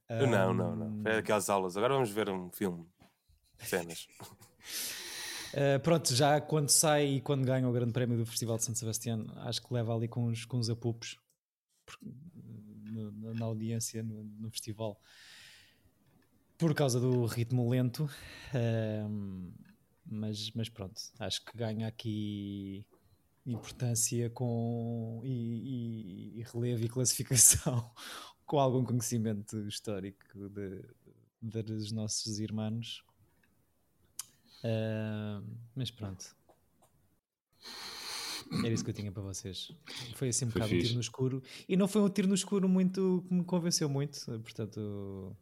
Eu 0.09 0.27
Não, 0.27 0.53
não, 0.53 0.73
Um, 0.73 0.75
não. 0.75 1.01
Foi 1.03 1.15
aquelas 1.17 1.49
aulas. 1.49 1.77
Agora 1.77 1.93
vamos 1.93 2.11
ver 2.11 2.29
um 2.29 2.51
filme. 2.51 2.85
Cenas. 3.57 4.07
Uh, 5.53 5.79
pronto, 5.81 6.13
já 6.13 6.39
quando 6.39 6.69
sai 6.69 7.15
e 7.15 7.21
quando 7.21 7.43
ganha 7.45 7.67
o 7.67 7.71
Grande 7.73 7.91
Prémio 7.91 8.17
do 8.17 8.25
Festival 8.25 8.57
de 8.57 8.65
São 8.65 8.75
Sebastião, 8.75 9.25
acho 9.37 9.61
que 9.61 9.73
leva 9.73 9.95
ali 9.95 10.07
com 10.07 10.25
os, 10.25 10.45
com 10.45 10.57
os 10.59 10.69
apupos 10.69 11.17
na, 12.03 13.33
na 13.33 13.45
audiência 13.45 14.03
no, 14.03 14.23
no 14.23 14.51
festival 14.51 14.99
por 16.57 16.75
causa 16.75 16.99
do 16.99 17.25
ritmo 17.25 17.67
lento. 17.69 18.09
Um, 18.53 19.51
mas, 20.05 20.51
mas 20.51 20.69
pronto, 20.69 21.01
acho 21.19 21.43
que 21.45 21.57
ganha 21.57 21.87
aqui 21.87 22.85
importância 23.45 24.29
com 24.29 25.21
e, 25.23 25.29
e- 25.29 26.39
e 26.39 26.43
relevo 26.43 26.83
e 26.85 26.89
classificação 26.89 27.91
com 28.45 28.59
algum 28.59 28.83
conhecimento 28.83 29.57
histórico 29.67 30.49
de, 30.49 30.83
de- 31.41 31.63
dos 31.63 31.91
nossos 31.91 32.39
irmãos. 32.39 33.03
Ah, 34.63 35.41
mas 35.75 35.91
pronto. 35.91 36.35
Era 38.63 38.69
isso 38.73 38.83
que 38.83 38.89
eu 38.89 38.93
tinha 38.95 39.11
para 39.11 39.21
vocês. 39.21 39.71
Foi 40.15 40.29
assim 40.29 40.45
um 40.45 40.49
Foi 40.51 40.61
bocado 40.61 40.73
um 40.73 40.77
fixe. 40.77 40.87
tiro 40.87 40.95
no 40.95 41.01
escuro. 41.01 41.43
E 41.67 41.77
não 41.77 41.87
foi 41.87 42.01
um 42.01 42.09
tiro 42.09 42.27
no 42.27 42.33
escuro 42.33 42.67
muito 42.67 43.23
que 43.27 43.33
me 43.33 43.43
convenceu 43.43 43.87
muito. 43.87 44.25
Portanto, 44.41 45.35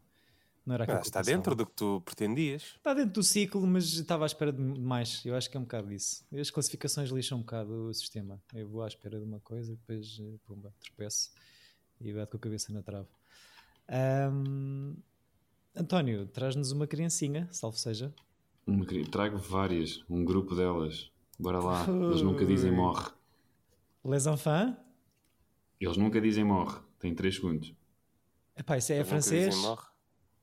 não 0.65 0.73
era 0.75 0.83
aquilo 0.83 0.97
Ah, 0.97 1.01
que 1.01 1.07
está 1.07 1.21
dentro 1.21 1.55
do 1.55 1.65
que 1.65 1.71
tu 1.71 2.01
pretendias. 2.01 2.63
Está 2.75 2.93
dentro 2.93 3.13
do 3.13 3.23
ciclo, 3.23 3.65
mas 3.65 3.85
estava 3.93 4.25
à 4.25 4.27
espera 4.27 4.51
de 4.51 4.61
mais. 4.61 5.23
Eu 5.25 5.35
acho 5.35 5.49
que 5.49 5.55
é 5.55 5.59
um 5.59 5.63
bocado 5.63 5.87
disso. 5.87 6.25
As 6.37 6.49
classificações 6.51 7.09
lixam 7.09 7.37
um 7.37 7.41
bocado 7.41 7.71
o 7.87 7.93
sistema. 7.93 8.41
Eu 8.53 8.67
vou 8.67 8.83
à 8.83 8.87
espera 8.87 9.17
de 9.17 9.23
uma 9.25 9.39
coisa, 9.39 9.71
depois, 9.73 10.17
eh, 10.19 10.37
pumba, 10.45 10.73
tropeço 10.81 11.31
e 12.01 12.11
bato 12.11 12.31
com 12.31 12.37
a 12.37 12.39
cabeça 12.41 12.73
na 12.73 12.83
trave. 12.83 13.07
Ahm, 13.87 14.95
António, 15.73 16.27
traz-nos 16.27 16.71
uma 16.73 16.85
criancinha, 16.87 17.47
salvo 17.53 17.77
seja. 17.77 18.13
Trago 19.11 19.37
várias, 19.37 20.03
um 20.09 20.25
grupo 20.25 20.55
delas. 20.55 21.11
Bora 21.39 21.59
lá. 21.59 21.85
Eles 21.87 22.21
nunca 22.21 22.45
dizem 22.45 22.71
morre. 22.71 23.11
Les 24.03 24.25
Enfants? 24.25 24.75
Eles 25.79 25.97
nunca 25.97 26.19
dizem 26.19 26.43
morre. 26.43 26.79
Tem 26.99 27.13
3 27.13 27.35
segundos. 27.35 27.73
Epá, 28.55 28.77
isso 28.77 28.91
é 28.91 28.97
Nunca 28.97 29.09
francês? 29.09 29.49
dizem 29.53 29.61
morre. 29.69 29.87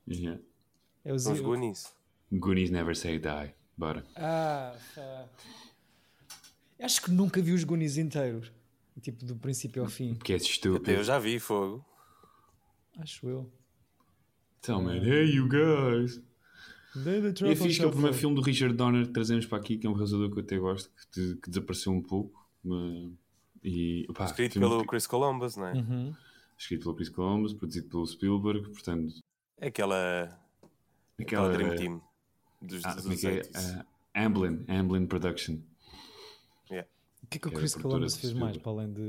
Yeah. 0.09 0.43
É 1.05 1.13
os... 1.13 1.27
Goonies. 1.27 1.95
Goonies 2.33 2.71
never 2.71 2.97
say 2.97 3.19
die. 3.19 3.55
Bora. 3.77 4.05
Ah. 4.17 4.77
Acho 6.81 7.03
que 7.03 7.11
nunca 7.11 7.43
vi 7.43 7.53
os 7.53 7.65
Goonies 7.65 7.97
inteiros. 7.97 8.53
Tipo, 9.01 9.25
do 9.25 9.35
princípio 9.37 9.83
ao 9.83 9.89
fim. 9.89 10.15
Porque 10.15 10.33
é 10.33 10.37
Até 10.37 10.45
eu 10.45 10.49
estúpido. 10.51 11.03
já 11.03 11.19
vi 11.19 11.41
fogo. 11.41 11.85
Acho 12.99 13.29
eu. 13.29 13.53
Então, 14.61 14.81
man, 14.83 14.97
hey 14.97 15.35
you 15.35 15.49
guys. 15.49 16.23
David 16.97 17.27
É 17.29 17.33
Truffle 17.33 17.57
fixe 17.57 17.79
que 17.79 17.85
é 17.85 17.89
o 17.89 17.91
primeiro 17.91 18.17
filme 18.17 18.37
do 18.37 18.43
Richard 18.43 18.75
Donner 18.77 19.07
que 19.07 19.13
trazemos 19.13 19.47
para 19.47 19.59
aqui, 19.59 19.77
que 19.79 19.87
é 19.87 19.91
um 19.91 19.95
realizador 19.95 20.31
que 20.31 20.39
eu 20.39 20.43
até 20.43 20.59
gosto, 20.59 20.91
que, 21.13 21.37
que 21.37 21.51
desapareceu 21.51 21.93
um 21.93 22.03
pouco. 22.03 22.47
Mas, 22.63 23.11
e, 23.63 24.07
opá, 24.09 24.25
Escrito 24.27 24.59
pelo 24.61 24.81
que- 24.83 24.87
Chris 24.89 25.07
Columbus, 25.07 25.57
não 25.57 25.67
é? 25.67 25.73
Uhum. 25.75 26.15
escrito 26.57 26.83
pelo 26.85 26.95
Chris 26.95 27.09
Columbus, 27.09 27.53
produzido 27.55 27.89
pelo 27.89 28.07
Spielberg, 28.07 28.69
portanto, 28.71 29.15
É 29.59 29.69
aquela, 29.69 30.41
aquela. 31.19 31.49
aquela 31.49 31.53
Dream 31.53 31.77
Team 31.77 32.03
dos, 32.63 32.85
Ah, 32.85 32.95
dos 32.95 33.07
é 33.07 33.17
que 33.17 33.27
é? 33.27 33.43
80s. 33.43 33.85
Ah, 34.15 34.25
Amblin, 34.27 34.65
Amblin 34.69 35.07
Production. 35.07 35.59
Yeah. 36.71 36.89
O 37.23 37.27
que 37.27 37.39
é 37.39 37.41
que 37.41 37.49
o 37.49 37.53
é 37.53 37.55
Chris 37.55 37.75
Columbus 37.75 38.17
fez 38.17 38.33
mais, 38.33 38.57
para 38.59 38.71
além 38.73 38.93
de... 38.93 39.01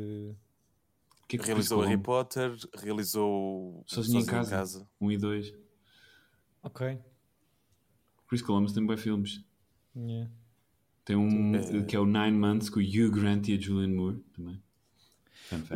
O 1.23 1.27
que 1.27 1.35
é 1.37 1.39
que 1.39 1.51
o 1.51 1.55
Chris 1.55 1.69
Realizou 1.69 1.81
Harry 1.81 1.97
Potter, 2.01 2.55
realizou 2.75 3.83
Sozinho 3.87 4.21
em 4.21 4.25
casa. 4.25 4.87
Um 5.01 5.11
e 5.11 5.17
dois. 5.17 5.53
Ok. 6.63 6.99
Chris 8.35 8.41
Columbus 8.41 8.73
tem 8.73 8.85
bons 8.85 8.99
filmes. 9.01 9.41
Yeah. 9.95 10.29
Tem 11.05 11.15
um 11.15 11.55
É. 11.55 11.83
que 11.83 11.95
é 11.95 11.99
o 11.99 12.05
Nine 12.05 12.33
Months 12.37 12.69
com 12.69 12.79
o 12.79 12.83
Hugh 12.83 13.09
Grant 13.11 13.47
e 13.47 13.53
a 13.53 13.59
Julianne 13.59 13.93
Moore 13.95 14.17
também. 14.35 14.61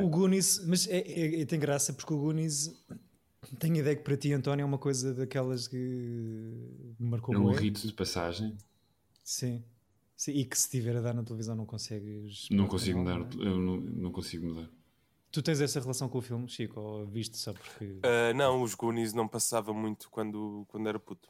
O 0.04 0.10
Goonies, 0.10 0.66
mas 0.66 0.88
é, 0.88 0.98
é- 0.98 1.42
é- 1.42 1.46
tem 1.46 1.60
graça 1.60 1.94
porque 1.94 2.14
o 2.14 2.18
Goonies 2.18 2.76
tenho 3.60 3.76
a 3.76 3.78
ideia 3.78 3.96
que 3.96 4.02
para 4.04 4.18
ti, 4.18 4.34
António, 4.34 4.64
é 4.64 4.66
uma 4.66 4.78
coisa 4.80 5.14
daquelas 5.14 5.68
que 5.68 5.78
me 7.00 7.10
marcou 7.10 7.34
É 7.34 7.38
um 7.38 7.52
rito 7.52 7.88
de 7.88 7.94
passagem. 7.94 8.58
Sim. 9.24 9.64
Sim, 10.18 10.32
e 10.34 10.44
que 10.44 10.58
se 10.58 10.66
estiver 10.66 10.98
a 10.98 11.02
dar 11.02 11.14
na 11.14 11.24
televisão 11.24 11.56
não 11.56 11.66
consegues. 11.66 12.50
Não 12.52 12.68
consigo 12.68 13.00
mudar, 13.00 13.20
não 13.20 13.26
é? 13.26 13.48
eu 13.48 13.58
não, 13.58 13.78
não 13.78 14.12
consigo 14.12 14.48
mudar. 14.48 14.70
Tu 15.32 15.42
tens 15.42 15.62
essa 15.62 15.80
relação 15.80 16.10
com 16.10 16.18
o 16.18 16.22
filme, 16.22 16.50
Chico, 16.50 16.78
ou 16.80 17.06
viste 17.06 17.38
só 17.38 17.54
porque. 17.54 18.00
Ah, 18.04 18.34
não, 18.34 18.62
os 18.64 18.74
Goonies 18.74 19.14
não 19.14 19.28
passava 19.30 19.72
muito 19.72 20.10
quando, 20.10 20.66
quando 20.68 20.90
era 20.90 21.00
puto. 21.00 21.30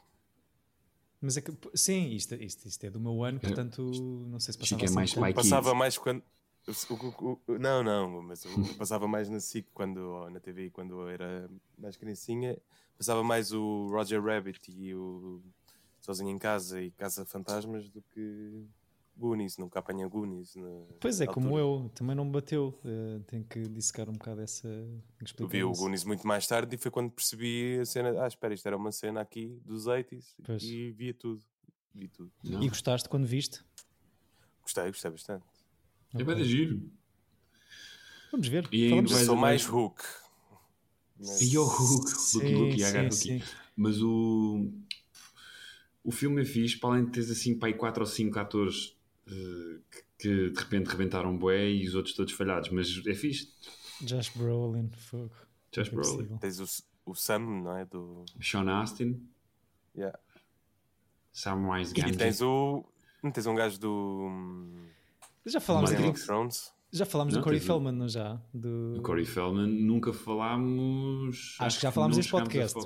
Mas 1.22 1.36
é 1.38 1.42
que, 1.42 1.52
sim, 1.76 2.10
isto, 2.12 2.34
isto, 2.36 2.66
isto 2.68 2.84
é 2.86 2.90
do 2.90 3.00
meu 3.00 3.24
ano, 3.24 3.40
portanto, 3.40 3.82
não 4.28 4.40
sei 4.40 4.54
se 4.54 4.58
passava 4.60 4.68
Chico 4.68 4.82
é 4.82 4.86
assim 4.86 4.96
mais 4.96 5.14
pai 5.14 5.34
Passava 5.34 5.74
mais 5.76 5.98
quando. 5.98 6.24
o- 6.68 6.94
o- 6.94 7.40
o- 7.54 7.60
Não, 7.60 7.84
não, 7.84 8.22
mas 8.22 8.46
eu 8.46 8.52
passava 8.78 9.08
mais 9.08 9.28
na 9.30 9.40
SIC 9.40 9.68
quando, 9.74 10.30
na 10.30 10.40
TV 10.40 10.70
quando 10.70 11.02
eu 11.02 11.10
era 11.10 11.50
mais 11.78 11.98
criancinha. 11.98 12.58
Passava 12.98 13.24
mais 13.24 13.52
o 13.52 13.88
Roger 13.92 14.24
Rabbit 14.24 14.72
e 14.72 14.94
o 14.94 15.42
Sozinho 16.02 16.30
em 16.30 16.38
Casa 16.38 16.82
e 16.82 16.92
Casa 16.92 17.26
Fantasmas 17.26 17.90
do 17.90 18.02
que 18.14 18.66
Goonies. 19.20 19.58
Nunca 19.58 19.80
apanha 19.80 20.08
Goonies. 20.08 20.56
na 20.56 20.70
Pois 21.00 21.20
é, 21.20 21.28
como 21.28 21.48
altura. 21.58 21.62
eu, 21.86 21.90
também 21.94 22.16
não 22.16 22.26
me 22.26 22.32
bateu. 22.32 22.80
eh, 22.86 23.20
tenho 23.28 23.44
que 23.44 23.60
dissecar 23.68 24.10
um 24.10 24.14
bocado 24.14 24.42
essa. 24.42 24.68
Eu 25.38 25.48
vi 25.48 25.64
o. 25.64 25.72
Goonies 25.74 26.04
muito 26.06 26.26
mais 26.26 26.48
tarde 26.48 26.76
e 26.76 26.78
foi 26.80 26.90
quando 26.90 27.12
percebi 27.12 27.78
a 27.80 27.86
cena. 27.86 28.24
Ah, 28.24 28.28
espera, 28.28 28.54
isto 28.54 28.66
era 28.66 28.78
uma 28.78 28.92
cena 28.92 29.20
aqui 29.22 29.60
dos 29.66 29.86
80s 29.88 30.36
Pois. 30.44 30.64
e 30.64 30.92
via 30.92 31.14
tudo. 31.14 31.42
Vi 31.94 32.08
tudo. 32.08 32.32
Não. 32.44 32.64
E 32.64 32.70
gostaste 32.70 33.10
quando 33.10 33.26
viste? 33.28 33.62
Gostei, 34.62 34.86
gostei 34.88 35.12
bastante. 35.12 35.44
É 36.14 36.24
bem 36.24 36.36
de 36.36 36.44
giro. 36.46 36.90
Vamos 38.32 38.48
ver. 38.48 38.68
E 38.72 38.86
aí 38.94 38.98
Eu 38.98 39.08
sou 39.08 39.36
mais 39.36 39.68
Hook. 39.68 40.02
Mas- 41.18 41.42
E 41.42 41.58
o 41.58 41.66
Hulk, 41.66 42.10
Sim, 42.12 42.38
Lucky 42.38 42.54
Lucky, 42.84 43.12
sim, 43.12 43.36
agarra. 43.36 43.52
Mas 43.76 44.02
o. 44.02 44.72
O 46.04 46.12
filme 46.12 46.42
é 46.42 46.46
fixe, 46.46 46.78
para 46.80 46.92
além 46.92 47.06
de 47.06 47.12
teres 47.12 47.30
assim, 47.30 47.58
pai, 47.58 47.74
4 47.74 48.02
ou 48.02 48.08
5 48.08 48.40
atores 48.40 48.96
que, 50.18 50.50
de 50.50 50.60
repente 50.60 50.88
rebentaram 50.88 51.38
bué 51.38 51.70
e 51.70 51.88
os 51.88 51.96
outros 51.96 52.16
todos 52.16 52.34
falhados, 52.34 52.70
mas 52.70 53.02
é 53.08 53.14
fixe. 53.14 53.50
Josh 54.02 54.30
Brolin, 54.36 54.90
fogo. 54.96 55.32
Josh 55.72 55.88
É 55.88 55.92
Brolin. 55.92 56.38
Tens 56.38 56.60
o, 56.60 56.66
o 57.12 57.14
Sam, 57.16 57.40
não 57.64 57.78
é? 57.78 57.86
Do... 57.86 58.26
Sean 58.42 58.70
Astin, 58.82 59.26
Yeah. 59.96 60.18
Samwise 61.34 61.92
E 61.96 62.02
Gamgee. 62.02 62.18
tens 62.18 62.42
o. 62.42 62.86
Não 63.24 63.32
tens 63.32 63.46
um 63.48 63.56
gajo 63.56 63.80
do. 63.80 64.30
Já 65.46 65.60
falámos, 65.60 65.90
de, 65.90 65.96
Game 65.96 66.08
Matrix. 66.10 66.22
of 66.22 66.28
Thrones? 66.28 66.74
já 66.92 67.06
falámos 67.06 67.34
Não, 67.34 67.42
do 67.42 67.44
Corey 67.44 67.60
Feldman, 67.60 67.92
não 67.92 68.08
já? 68.08 68.42
Do... 68.54 68.96
O 68.98 69.02
Corey 69.02 69.26
Feldman 69.26 69.68
nunca 69.68 70.12
falámos. 70.14 71.56
Acho 71.60 71.78
que 71.78 71.84
já 71.84 71.92
falámos 71.92 72.18
neste 72.18 72.32
podcast. 72.32 72.80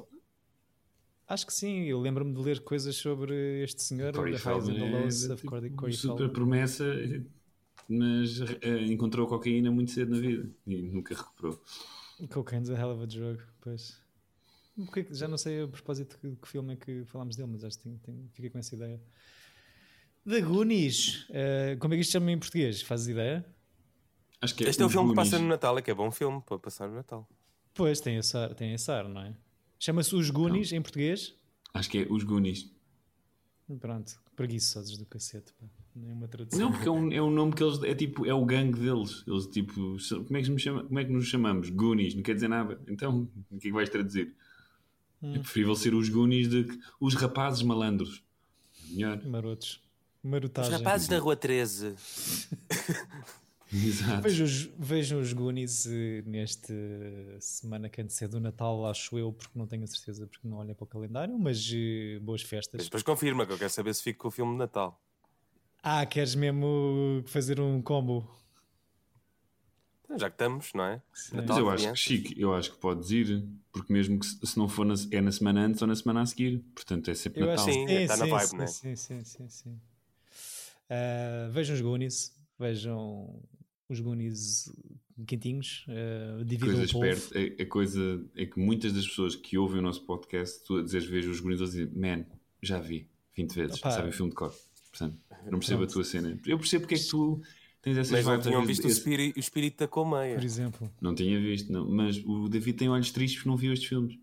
Acho 1.28 1.46
que 1.48 1.54
sim, 1.54 1.84
eu 1.86 2.00
lembro-me 2.00 2.34
de 2.34 2.42
ler 2.42 2.60
coisas 2.62 2.96
sobre 2.96 3.64
este 3.64 3.82
senhor, 3.82 4.14
Corey 4.14 4.34
The 4.34 4.38
Highs 4.40 4.46
and 4.48 4.66
Feldman 4.66 4.76
the 4.92 4.98
é 4.98 5.02
Lows 5.02 5.24
of 5.26 5.36
tipo, 5.38 5.50
Corey, 5.50 5.70
Corey 5.72 5.94
super 5.96 6.18
Feldman. 6.18 6.34
promessa, 6.34 6.86
mas 7.90 8.42
eh, 8.62 8.84
encontrou 8.86 9.28
cocaína 9.28 9.72
muito 9.72 9.92
cedo 9.92 10.12
na 10.16 10.20
vida 10.20 10.50
e 10.68 10.82
nunca 10.92 11.16
recuperou. 11.16 11.62
Cocaine's 12.32 12.70
a 12.70 12.74
hell 12.76 12.92
of 12.92 13.04
a 13.04 13.06
drug, 13.06 13.42
pois. 13.62 14.02
Porque- 14.76 15.08
Já 15.14 15.28
não 15.28 15.38
sei 15.38 15.64
a 15.64 15.68
propósito 15.68 16.18
de 16.24 16.36
que 16.36 16.48
filme 16.48 16.74
é 16.74 16.76
que 16.76 17.04
falámos 17.06 17.36
dele, 17.36 17.50
mas 17.52 17.64
acho 17.64 17.78
que 17.78 17.84
tenho, 17.84 18.00
tenho, 18.00 18.30
fiquei 18.34 18.50
com 18.50 18.58
essa 18.60 18.76
ideia. 18.76 19.00
The 20.28 20.42
Goonies, 20.42 21.26
eh, 21.32 21.76
como 21.80 21.94
é 21.94 21.98
que 21.98 22.02
isto 22.02 22.12
chama 22.12 22.32
em 22.32 22.40
português? 22.40 22.82
Fazes 22.82 23.08
ideia? 23.08 23.46
Acho 24.42 24.56
que 24.56 24.64
Este 24.64 24.82
é 24.82 24.86
o 24.86 24.88
os 24.88 24.94
filme 24.94 25.10
que 25.10 25.16
Goonies. 25.16 25.32
passa 25.32 25.42
no 25.42 25.48
Natal, 25.50 25.78
é 25.78 25.82
que 25.82 25.92
é 25.92 25.94
bom 25.94 26.12
filme 26.12 26.42
para 26.46 26.58
passar 26.60 26.88
no 26.90 26.96
Natal. 26.96 27.28
Pois, 27.74 28.00
tem 28.00 28.18
esse 28.18 28.36
ar, 28.38 28.54
tem 28.54 28.74
esse 28.74 28.90
ar 28.92 29.08
não 29.08 29.22
é? 29.22 29.34
Chama-se 29.84 30.16
Os 30.16 30.30
Goonies 30.30 30.72
em 30.72 30.82
português? 30.82 31.36
Acho 31.74 31.90
que 31.90 31.98
é 31.98 32.08
os 32.10 32.24
Goonies. 32.24 32.72
Pronto, 33.82 34.18
preguiçosos 34.34 34.98
do 34.98 35.06
cacete, 35.06 35.52
pá. 35.60 35.68
Nem 35.94 36.14
uma 36.14 36.26
tradução. 36.26 36.58
Não, 36.58 36.72
porque 36.72 36.88
é 36.88 36.92
um, 36.92 37.12
é 37.12 37.22
um 37.22 37.30
nome 37.30 37.54
que 37.54 37.62
eles. 37.62 37.84
É 37.84 37.94
tipo. 37.94 38.26
É 38.26 38.34
o 38.34 38.46
gangue 38.46 38.80
deles. 38.80 39.26
Eles 39.28 39.46
tipo. 39.48 39.98
Como 40.26 40.38
é 40.38 40.42
que, 40.42 40.50
nos 40.50 40.62
chama, 40.62 40.84
como 40.86 41.00
é 41.00 41.04
que 41.04 41.12
nos 41.12 41.28
chamamos? 41.28 41.70
Goonies. 41.70 42.16
Não 42.16 42.24
quer 42.24 42.34
dizer 42.34 42.48
nada. 42.48 42.80
Então, 42.88 43.28
o 43.52 43.60
que 43.60 43.68
é 43.68 43.72
que 43.72 43.74
vais 43.74 43.90
traduzir? 43.90 44.34
Hum. 45.22 45.36
É 45.36 45.40
preferível 45.40 45.76
ser 45.76 45.94
os 45.94 46.08
Goonies 46.08 46.48
de 46.48 46.64
que 46.64 46.80
os 46.98 47.14
rapazes 47.16 47.62
malandros. 47.62 48.24
Melhor. 48.90 49.22
Marotos. 49.26 49.82
Marotagem. 50.24 51.10
da 51.10 51.20
Rua 51.20 51.36
13. 51.36 51.94
Exato. 53.74 54.22
Vejam 54.22 54.46
os, 54.46 54.62
vejam 54.78 55.20
os 55.20 55.34
Goonies 55.34 55.86
eh, 55.88 56.22
neste 56.26 56.74
semana 57.40 57.90
que 57.90 58.02
antes 58.02 58.22
é 58.22 58.28
do 58.28 58.40
Natal, 58.40 58.86
acho 58.86 59.18
eu, 59.18 59.32
porque 59.34 59.58
não 59.58 59.68
tenho 59.68 59.84
a 59.84 59.88
certeza, 59.88 60.28
porque 60.28 60.48
não 60.48 60.58
olhei 60.58 60.76
para 60.76 60.84
o 60.84 60.88
calendário, 60.88 61.38
mas 61.40 61.72
eh, 61.74 62.20
boas 62.20 62.42
Mas 62.44 62.50
festas. 62.50 62.86
depois 62.86 63.02
confirma 63.04 63.46
que 63.48 63.52
eu 63.54 63.58
quero 63.58 63.70
saber 63.72 63.94
se 63.96 64.04
fico 64.04 64.20
com 64.22 64.28
o 64.28 64.32
filme 64.32 64.52
de 64.54 64.58
Natal. 64.60 65.02
Ah, 65.84 66.06
queres 66.06 66.34
mesmo 66.36 67.24
fazer 67.28 67.60
um 67.60 67.82
combo? 67.82 68.28
Então, 70.06 70.18
já 70.20 70.30
que 70.30 70.36
estamos, 70.36 70.74
não 70.74 70.84
é? 70.86 71.02
Sim. 71.14 71.38
Mas 71.38 71.46
Natal 71.48 71.58
eu 71.58 71.70
acho 71.70 71.92
que. 71.92 71.98
Chico, 72.00 72.34
eu 72.40 72.54
acho 72.54 72.72
que 72.72 72.78
podes 72.78 73.10
ir, 73.12 73.48
porque 73.72 73.92
mesmo 73.92 74.20
que 74.20 74.26
se, 74.26 74.46
se 74.46 74.58
não 74.58 74.68
for 74.68 74.86
na, 74.86 74.94
é 75.12 75.22
na 75.22 75.32
semana 75.32 75.62
antes 75.66 75.82
ou 75.82 75.88
na 75.88 75.96
semana 75.96 76.22
a 76.22 76.26
seguir, 76.26 76.60
portanto 76.76 77.10
é 77.10 77.16
sempre 77.16 77.40
Eu 77.40 77.48
Natal. 77.48 77.66
acho 77.66 77.74
Sim, 77.74 77.86
que 77.86 77.94
sim, 77.94 78.00
está 78.02 78.18
na 78.18 78.26
sim, 78.26 78.30
vibe, 78.38 78.50
sim, 78.50 78.58
né? 78.58 78.66
sim, 78.68 78.96
sim, 78.96 79.24
sim, 79.24 79.50
sim. 79.50 79.82
Ah, 80.90 81.50
vejam 81.52 81.76
os 81.76 81.82
Goonies, 81.82 82.36
vejam 82.60 83.42
os 83.94 84.00
Goonies 84.00 84.72
quentinhos, 85.28 85.86
uh, 85.88 86.44
dividam 86.44 86.76
Coisa 86.76 86.98
o 86.98 87.06
esperta, 87.06 87.40
a, 87.40 87.64
a 87.64 87.66
coisa 87.68 88.26
é 88.36 88.46
que 88.46 88.60
muitas 88.60 88.92
das 88.94 89.08
pessoas 89.08 89.36
que 89.36 89.58
ouvem 89.58 89.80
o 89.80 89.82
nosso 89.82 90.04
podcast, 90.06 90.64
tu 90.66 90.78
a 90.78 90.84
dizeres 90.84 91.08
vejo 91.08 91.32
os 91.32 91.40
Goonies, 91.40 91.62
eles 91.62 91.74
dizem, 91.74 91.88
man, 91.96 92.26
já 92.62 92.80
vi 92.80 93.08
20 93.36 93.54
vezes, 93.54 93.78
Opa. 93.78 93.92
sabem 93.92 94.10
o 94.10 94.14
filme 94.14 94.30
de 94.32 94.36
cor. 94.36 94.54
Portanto, 94.92 95.18
não 95.50 95.58
percebo 95.60 95.80
Pronto. 95.80 95.90
a 95.92 95.94
tua 95.94 96.04
cena. 96.04 96.40
Eu 96.46 96.58
percebo 96.60 96.82
porque 96.82 96.96
é 96.96 96.98
que 97.00 97.08
tu 97.08 97.42
tens 97.82 97.98
essas 97.98 98.12
Mas 98.12 98.26
não 98.26 98.34
às 98.34 98.44
tinham 98.44 98.62
vezes, 98.62 98.78
visto 98.78 98.86
o 98.86 98.88
esse- 98.90 98.98
espírito, 99.00 99.36
o 99.38 99.40
espírito 99.40 99.78
da 99.80 99.88
colmeia. 99.88 100.36
Por 100.36 100.44
exemplo. 100.44 100.92
Não 101.02 101.16
tinha 101.16 101.40
visto, 101.40 101.72
não. 101.72 101.90
Mas 101.90 102.18
o 102.24 102.48
David 102.48 102.78
tem 102.78 102.90
olhos 102.90 103.10
tristes 103.12 103.38
porque 103.40 103.50
não 103.50 103.58
viu 103.58 103.74
estes 103.74 103.90
filmes. 103.90 104.20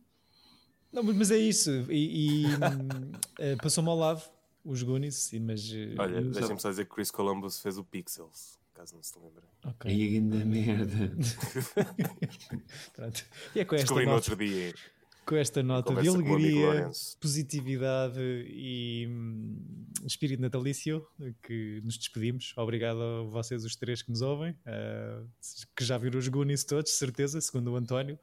Não, 0.92 1.02
mas- 1.02 1.30
é 1.32 1.38
isso. 1.38 1.70
E, 1.90 2.44
e, 2.44 2.46
eh, 3.40 3.56
passou-me 3.56 3.88
ao 3.90 3.96
lado 3.98 4.22
os 4.64 4.82
Goonies, 4.84 5.32
e- 5.32 5.40
mas. 5.40 5.72
eh, 5.72 5.94
Olha, 5.98 6.20
deixem-me 6.22 6.60
só 6.60 6.70
dizer 6.70 6.84
que 6.84 6.94
Chris 6.94 7.10
Columbus 7.10 7.60
fez 7.60 7.76
o 7.78 7.82
Pixels, 7.84 8.59
caso 8.80 8.94
não 8.96 9.02
se 9.02 9.18
lembrem. 9.18 9.48
ok, 9.64 9.90
Aí 9.90 10.06
a 10.06 10.20
grande 10.20 10.44
merda. 10.46 11.12
pronto. 12.94 13.24
E 13.54 13.60
é 13.60 13.64
com 13.64 13.74
esta, 13.74 13.84
Descobri 13.84 14.06
no 14.06 14.12
nota, 14.12 14.30
outro 14.30 14.36
dia. 14.44 14.74
com 15.26 15.36
esta 15.36 15.62
nota 15.62 15.94
de 16.02 16.08
alegria, 16.08 16.90
positividade 17.20 18.18
e 18.48 19.06
hum, 19.08 19.86
espírito 20.06 20.40
natalício 20.40 21.06
que 21.42 21.80
nos 21.84 21.98
despedimos. 21.98 22.54
Obrigado 22.56 23.00
a 23.02 23.22
vocês, 23.24 23.64
os 23.64 23.76
três 23.76 24.02
que 24.02 24.10
nos 24.10 24.22
ouvem, 24.22 24.56
eh, 24.64 25.22
que 25.76 25.84
já 25.84 25.98
viram 25.98 26.18
os 26.18 26.26
Goonies 26.28 26.64
todos, 26.64 26.90
certeza, 26.92 27.40
segundo 27.40 27.70
o 27.72 27.76
António. 27.76 28.18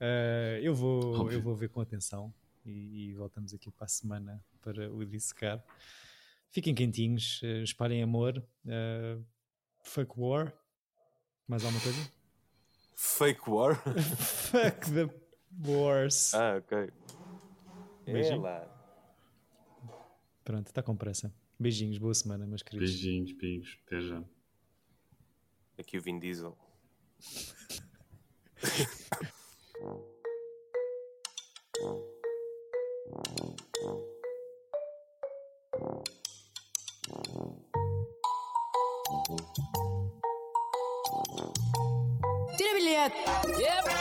Eh, 0.00 0.60
eu, 0.62 0.74
vou, 0.74 1.20
Óbvio. 1.20 1.38
eu 1.38 1.42
vou 1.42 1.54
ver 1.54 1.68
com 1.68 1.80
atenção 1.80 2.32
e, 2.64 3.10
e 3.10 3.14
voltamos 3.14 3.52
aqui 3.52 3.70
para 3.70 3.84
a 3.84 3.88
semana 3.88 4.42
para 4.62 4.90
o 4.90 5.04
dissecar. 5.04 5.62
Fiquem 6.52 6.74
quentinhos, 6.74 7.40
eh, 7.44 7.62
espalhem 7.62 8.02
amor. 8.02 8.42
eh, 8.66 9.18
fuck 9.82 10.18
war. 10.18 10.52
Mais 11.46 11.64
alguma 11.64 11.82
coisa? 11.82 12.10
Fake 12.94 13.48
War? 13.50 13.74
fuck 14.18 14.80
the 14.92 15.08
wars. 15.66 16.34
ah, 16.34 16.58
ok. 16.58 16.92
Beijinho. 18.04 18.42
lá. 18.42 18.66
Pronto, 20.44 20.66
está 20.66 20.82
com 20.82 20.96
pressa. 20.96 21.32
Beijinhos, 21.58 21.98
boa 21.98 22.14
semana, 22.14 22.46
meus 22.46 22.62
queridos. 22.62 22.90
Beijinhos, 22.90 23.32
pingos. 23.32 23.78
Até 23.86 24.00
já. 24.00 24.22
Aqui 25.78 25.98
o 25.98 26.02
Vin 26.02 26.18
Diesel. 26.18 26.56
Yep. 43.58 43.99